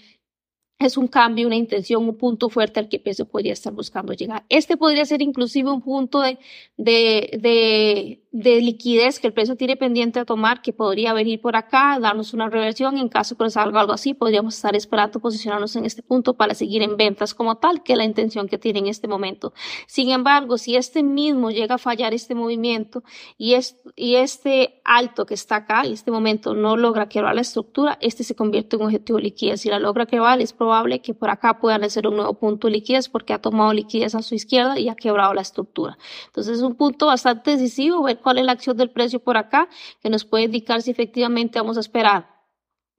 es 0.86 0.96
un 0.96 1.08
cambio, 1.08 1.46
una 1.46 1.56
intención, 1.56 2.08
un 2.08 2.16
punto 2.16 2.48
fuerte 2.48 2.80
al 2.80 2.88
que 2.88 2.98
peso 2.98 3.26
podría 3.26 3.52
estar 3.52 3.72
buscando 3.72 4.12
llegar. 4.12 4.44
Este 4.48 4.76
podría 4.76 5.04
ser 5.04 5.22
inclusive 5.22 5.70
un 5.70 5.82
punto 5.82 6.20
de, 6.20 6.38
de, 6.76 7.38
de, 7.40 8.22
de 8.32 8.60
liquidez 8.60 9.20
que 9.20 9.26
el 9.26 9.32
precio 9.32 9.56
tiene 9.56 9.76
pendiente 9.76 10.20
a 10.20 10.24
tomar, 10.24 10.62
que 10.62 10.72
podría 10.72 11.12
venir 11.12 11.40
por 11.40 11.56
acá, 11.56 11.98
darnos 12.00 12.34
una 12.34 12.48
reversión. 12.48 12.98
En 12.98 13.08
caso 13.08 13.36
que 13.36 13.44
nos 13.44 13.52
salga 13.54 13.80
algo 13.80 13.92
así, 13.92 14.14
podríamos 14.14 14.56
estar 14.56 14.74
esperando 14.74 15.20
posicionarnos 15.20 15.76
en 15.76 15.84
este 15.84 16.02
punto 16.02 16.34
para 16.34 16.54
seguir 16.54 16.82
en 16.82 16.96
ventas 16.96 17.34
como 17.34 17.56
tal, 17.56 17.82
que 17.82 17.92
es 17.92 17.98
la 17.98 18.04
intención 18.04 18.48
que 18.48 18.58
tiene 18.58 18.80
en 18.80 18.86
este 18.86 19.06
momento. 19.06 19.52
Sin 19.86 20.10
embargo, 20.10 20.58
si 20.58 20.76
este 20.76 21.02
mismo 21.02 21.50
llega 21.50 21.76
a 21.76 21.78
fallar 21.78 22.14
este 22.14 22.34
movimiento 22.34 23.02
y, 23.38 23.54
es, 23.54 23.76
y 23.96 24.16
este 24.16 24.80
alto 24.84 25.26
que 25.26 25.34
está 25.34 25.56
acá, 25.56 25.82
en 25.84 25.92
este 25.92 26.10
momento 26.10 26.54
no 26.54 26.76
logra 26.76 27.08
quebrar 27.08 27.34
la 27.34 27.42
estructura, 27.42 27.98
este 28.00 28.24
se 28.24 28.34
convierte 28.34 28.76
en 28.76 28.82
un 28.82 28.86
objetivo 28.86 29.18
de 29.18 29.24
liquidez. 29.24 29.60
Si 29.60 29.68
la 29.68 29.78
logra 29.78 30.06
quebrar, 30.06 30.40
es 30.40 30.52
probable 30.52 30.71
que 31.02 31.14
por 31.14 31.30
acá 31.30 31.58
puedan 31.58 31.88
ser 31.90 32.06
un 32.06 32.16
nuevo 32.16 32.34
punto 32.34 32.66
de 32.66 32.74
liquidez 32.74 33.08
porque 33.08 33.32
ha 33.32 33.38
tomado 33.38 33.72
liquidez 33.72 34.14
a 34.14 34.22
su 34.22 34.34
izquierda 34.34 34.78
y 34.78 34.88
ha 34.88 34.94
quebrado 34.94 35.34
la 35.34 35.42
estructura. 35.42 35.98
Entonces 36.26 36.58
es 36.58 36.62
un 36.62 36.74
punto 36.74 37.06
bastante 37.06 37.52
decisivo 37.52 38.02
ver 38.02 38.18
cuál 38.18 38.38
es 38.38 38.44
la 38.44 38.52
acción 38.52 38.76
del 38.76 38.90
precio 38.90 39.20
por 39.20 39.36
acá, 39.36 39.68
que 40.02 40.10
nos 40.10 40.24
puede 40.24 40.44
indicar 40.44 40.82
si 40.82 40.90
efectivamente 40.90 41.58
vamos 41.58 41.76
a 41.76 41.80
esperar 41.80 42.31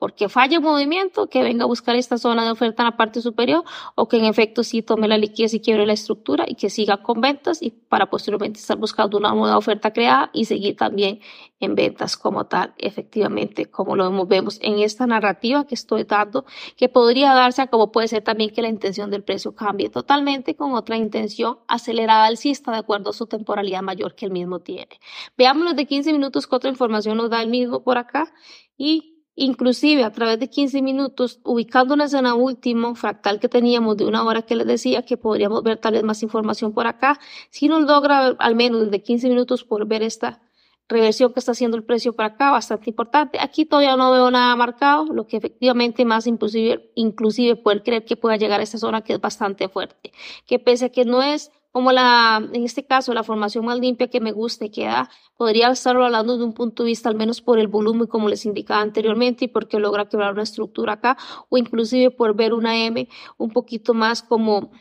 porque 0.04 0.28
falle 0.28 0.58
el 0.58 0.62
movimiento, 0.62 1.30
que 1.30 1.42
venga 1.44 1.64
a 1.64 1.66
buscar 1.66 1.96
esta 1.96 2.18
zona 2.18 2.44
de 2.44 2.52
oferta 2.52 2.84
en 2.84 2.88
la 2.88 2.98
parte 2.98 3.22
superior 3.22 3.64
o 3.96 4.10
que 4.10 4.18
en 4.18 4.26
efecto 4.26 4.62
sí 4.62 4.82
tome 4.82 5.08
la 5.08 5.18
liquidez 5.18 5.54
y 5.54 5.62
quiebre 5.62 5.86
la 5.86 5.94
estructura 5.94 6.44
y 6.46 6.56
que 6.56 6.70
siga 6.70 6.98
con 6.98 7.22
ventas 7.22 7.62
y 7.62 7.70
para 7.70 8.10
posteriormente 8.10 8.60
estar 8.60 8.76
buscando 8.76 9.18
una 9.18 9.34
nueva 9.34 9.58
oferta 9.58 9.94
creada 9.94 10.30
y 10.34 10.44
seguir 10.44 10.76
también 10.76 11.22
en 11.62 11.76
ventas 11.76 12.18
como 12.18 12.48
tal, 12.48 12.74
efectivamente, 12.80 13.68
como 13.68 13.96
lo 13.96 14.26
vemos 14.26 14.60
en 14.62 14.80
esta 14.80 15.08
narrativa 15.08 15.66
que 15.66 15.76
estoy 15.76 16.04
dando, 16.04 16.44
que 16.76 16.90
podría 16.90 17.34
darse 17.34 17.66
como 17.70 17.94
puede 17.94 18.10
ser 18.10 18.24
también 18.24 18.50
que 18.50 18.62
la 18.62 18.68
intención 18.68 19.10
del 19.10 19.24
precio 19.24 19.56
cambie 19.56 19.88
totalmente 19.88 20.58
con 20.58 20.74
otra 20.74 20.98
intención 20.98 21.60
acelerada 21.70 22.26
alcista 22.26 22.74
de 22.74 22.80
acuerdo 22.80 23.12
a 23.12 23.14
su 23.14 23.26
temporalidad 23.26 23.82
mayor 23.82 24.16
que 24.16 24.26
el 24.26 24.34
mismo 24.34 24.60
tiene. 24.60 25.00
Veámonos 25.38 25.78
de 25.78 25.86
15 25.86 26.12
minutos 26.12 26.46
qué 26.46 26.58
otra 26.58 26.70
información 26.70 27.16
nos 27.16 27.30
da 27.30 27.42
el 27.42 27.48
mismo 27.48 27.86
por 27.86 27.98
acá 27.98 28.34
y 28.78 29.13
inclusive 29.36 30.04
a 30.04 30.12
través 30.12 30.40
de 30.40 30.50
15 30.50 30.82
minutos, 30.82 31.40
ubicándonos 31.44 32.14
en 32.14 32.26
el 32.26 32.34
último 32.34 32.96
fractal 32.96 33.40
que 33.40 33.50
teníamos 33.50 33.98
de 33.98 34.06
una 34.06 34.24
hora 34.24 34.44
que 34.44 34.56
les 34.56 34.68
decía 34.68 35.04
que 35.04 35.18
podríamos 35.18 35.64
ver 35.64 35.78
tal 35.78 35.94
vez 35.94 36.04
más 36.04 36.24
información 36.24 36.74
por 36.74 36.88
acá, 36.88 37.20
si 37.50 37.68
nos 37.68 37.84
logra 37.84 38.28
al 38.40 38.56
menos 38.56 38.92
de 38.92 39.02
15 39.02 39.30
minutos 39.30 39.64
por 39.64 39.88
ver 39.88 40.04
esta 40.04 40.42
reversión 40.90 41.34
que 41.34 41.40
está 41.40 41.54
haciendo 41.54 41.78
el 41.78 41.84
precio 41.84 42.14
para 42.14 42.30
acá, 42.30 42.52
bastante 42.52 42.90
importante. 42.90 43.40
Aquí 43.40 43.66
todavía 43.66 43.96
no 43.96 44.12
veo 44.12 44.30
nada 44.32 44.56
marcado, 44.56 45.06
lo 45.06 45.26
que 45.26 45.38
efectivamente 45.38 46.06
más 46.06 46.28
inclusive, 46.28 46.92
inclusive 46.96 47.56
poder 47.56 47.84
creer 47.84 48.06
que 48.06 48.16
pueda 48.16 48.38
llegar 48.38 48.60
a 48.60 48.64
esta 48.64 48.78
zona 48.78 49.02
que 49.02 49.14
es 49.14 49.22
bastante 49.22 49.70
fuerte, 49.70 50.12
que 50.46 50.60
pese 50.60 50.86
a 50.86 50.90
que 50.90 51.06
no 51.06 51.24
es 51.24 51.52
como 51.74 51.92
la, 51.92 52.48
en 52.54 52.64
este 52.66 52.86
caso, 52.86 53.16
la 53.16 53.24
formación 53.24 53.66
más 53.66 53.80
limpia 53.80 54.08
que 54.08 54.22
me 54.22 54.32
guste, 54.32 54.70
que 54.70 54.86
da, 54.86 55.10
podría 55.36 55.72
estarlo 55.72 56.06
hablando 56.06 56.38
de 56.38 56.44
un 56.44 56.54
punto 56.54 56.84
de 56.84 56.90
vista 56.90 57.10
al 57.10 57.16
menos 57.16 57.42
por 57.42 57.58
el 57.58 57.68
volumen, 57.68 58.06
como 58.06 58.30
les 58.30 58.46
indicaba 58.46 58.82
anteriormente, 58.82 59.46
y 59.46 59.48
porque 59.48 59.80
logra 59.80 60.08
quebrar 60.08 60.34
una 60.34 60.44
estructura 60.44 60.94
acá, 60.94 61.18
o 61.50 61.58
inclusive 61.58 62.12
por 62.12 62.36
ver 62.36 62.54
una 62.54 62.78
M 62.86 63.10
un 63.38 63.50
poquito 63.50 63.96
más 63.96 64.22
como 64.22 64.72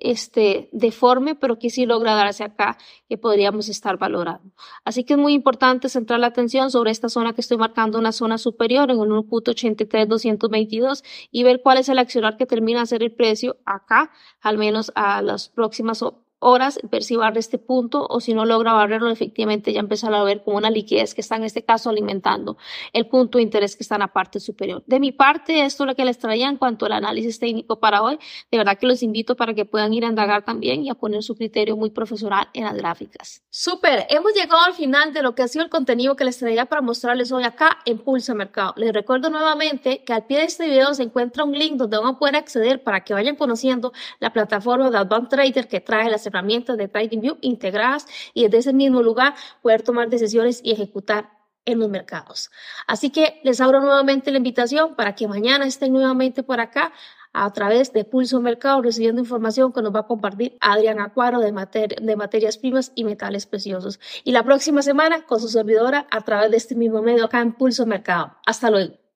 este, 0.00 0.70
deforme, 0.72 1.34
pero 1.34 1.58
que 1.58 1.68
sí 1.68 1.84
logra 1.84 2.14
darse 2.14 2.44
acá, 2.44 2.78
que 3.10 3.18
podríamos 3.18 3.68
estar 3.68 3.98
valorando. 3.98 4.50
Así 4.86 5.04
que 5.04 5.14
es 5.14 5.18
muy 5.18 5.34
importante 5.34 5.90
centrar 5.90 6.18
la 6.18 6.28
atención 6.28 6.70
sobre 6.70 6.92
esta 6.92 7.10
zona 7.10 7.34
que 7.34 7.42
estoy 7.42 7.58
marcando, 7.58 7.98
una 7.98 8.12
zona 8.12 8.38
superior 8.38 8.90
en 8.90 9.00
un 9.00 9.10
1.83222 9.10 11.04
y 11.30 11.42
ver 11.42 11.60
cuál 11.62 11.76
es 11.76 11.90
el 11.90 11.98
accionar 11.98 12.38
que 12.38 12.46
termina 12.46 12.78
de 12.78 12.84
hacer 12.84 13.02
el 13.02 13.12
precio 13.12 13.58
acá, 13.66 14.10
al 14.40 14.56
menos 14.56 14.92
a 14.94 15.20
las 15.20 15.50
próximas 15.50 16.02
horas 16.40 16.78
ver 16.90 17.02
barre 17.16 17.40
este 17.40 17.58
punto 17.58 18.06
o 18.08 18.20
si 18.20 18.34
no 18.34 18.44
logra 18.44 18.72
barrerlo, 18.72 19.10
efectivamente 19.10 19.72
ya 19.72 19.80
empezar 19.80 20.14
a 20.14 20.22
ver 20.22 20.42
como 20.42 20.56
una 20.56 20.70
liquidez 20.70 21.14
que 21.14 21.20
está 21.20 21.36
en 21.36 21.44
este 21.44 21.64
caso 21.64 21.90
alimentando 21.90 22.56
el 22.92 23.06
punto 23.06 23.38
de 23.38 23.42
interés 23.42 23.76
que 23.76 23.82
está 23.82 23.96
en 23.96 24.00
la 24.00 24.12
parte 24.12 24.40
superior. 24.40 24.82
De 24.86 25.00
mi 25.00 25.12
parte, 25.12 25.64
esto 25.64 25.84
es 25.84 25.88
lo 25.88 25.94
que 25.94 26.04
les 26.04 26.18
traía 26.18 26.48
en 26.48 26.56
cuanto 26.56 26.86
al 26.86 26.92
análisis 26.92 27.38
técnico 27.38 27.80
para 27.80 28.02
hoy. 28.02 28.18
De 28.50 28.58
verdad 28.58 28.78
que 28.78 28.86
los 28.86 29.02
invito 29.02 29.36
para 29.36 29.54
que 29.54 29.64
puedan 29.64 29.92
ir 29.94 30.04
a 30.04 30.08
indagar 30.08 30.44
también 30.44 30.84
y 30.84 30.90
a 30.90 30.94
poner 30.94 31.22
su 31.22 31.34
criterio 31.34 31.76
muy 31.76 31.90
profesional 31.90 32.48
en 32.52 32.64
las 32.64 32.74
gráficas. 32.74 33.42
Súper, 33.50 34.06
hemos 34.10 34.32
llegado 34.34 34.62
al 34.62 34.74
final 34.74 35.12
de 35.12 35.22
lo 35.22 35.34
que 35.34 35.42
ha 35.42 35.48
sido 35.48 35.64
el 35.64 35.70
contenido 35.70 36.16
que 36.16 36.24
les 36.24 36.38
traía 36.38 36.66
para 36.66 36.82
mostrarles 36.82 37.32
hoy 37.32 37.44
acá 37.44 37.78
en 37.84 37.98
Pulso 37.98 38.34
Mercado. 38.34 38.74
Les 38.76 38.92
recuerdo 38.92 39.30
nuevamente 39.30 40.04
que 40.04 40.12
al 40.12 40.26
pie 40.26 40.38
de 40.38 40.44
este 40.44 40.66
video 40.66 40.94
se 40.94 41.02
encuentra 41.02 41.44
un 41.44 41.58
link 41.58 41.74
donde 41.74 41.98
van 41.98 42.14
a 42.14 42.18
poder 42.18 42.36
acceder 42.36 42.82
para 42.82 43.04
que 43.04 43.14
vayan 43.14 43.36
conociendo 43.36 43.92
la 44.20 44.32
plataforma 44.32 44.90
de 44.90 44.98
Advanced 44.98 45.28
Trader 45.28 45.68
que 45.68 45.80
trae 45.80 46.10
las 46.10 46.26
herramientas 46.28 46.76
de 46.76 46.88
TradingView 46.88 47.38
integradas 47.40 48.06
y 48.34 48.44
desde 48.44 48.58
ese 48.58 48.72
mismo 48.72 49.02
lugar 49.02 49.34
poder 49.62 49.82
tomar 49.82 50.08
decisiones 50.08 50.60
y 50.62 50.72
ejecutar 50.72 51.30
en 51.64 51.78
los 51.80 51.90
mercados. 51.90 52.50
Así 52.86 53.10
que 53.10 53.40
les 53.44 53.60
abro 53.60 53.80
nuevamente 53.80 54.30
la 54.30 54.38
invitación 54.38 54.96
para 54.96 55.14
que 55.14 55.28
mañana 55.28 55.66
estén 55.66 55.92
nuevamente 55.92 56.42
por 56.42 56.60
acá 56.60 56.92
a 57.32 57.52
través 57.52 57.92
de 57.92 58.04
Pulso 58.04 58.40
Mercado 58.40 58.80
recibiendo 58.80 59.20
información 59.20 59.72
que 59.72 59.82
nos 59.82 59.94
va 59.94 60.00
a 60.00 60.06
compartir 60.06 60.56
Adrián 60.60 60.98
Acuaro 60.98 61.40
de, 61.40 61.52
materias 61.52 62.58
primas 62.58 62.92
y 62.94 63.04
metales 63.04 63.46
preciosos. 63.46 64.00
Y 64.24 64.32
la 64.32 64.44
próxima 64.44 64.82
semana 64.82 65.26
con 65.26 65.40
su 65.40 65.48
servidora 65.48 66.06
a 66.10 66.22
través 66.22 66.50
de 66.50 66.56
este 66.56 66.74
mismo 66.74 67.02
medio 67.02 67.26
acá 67.26 67.40
en 67.40 67.52
Pulso 67.52 67.84
Mercado. 67.84 68.36
Hasta 68.46 68.70
luego. 68.70 69.07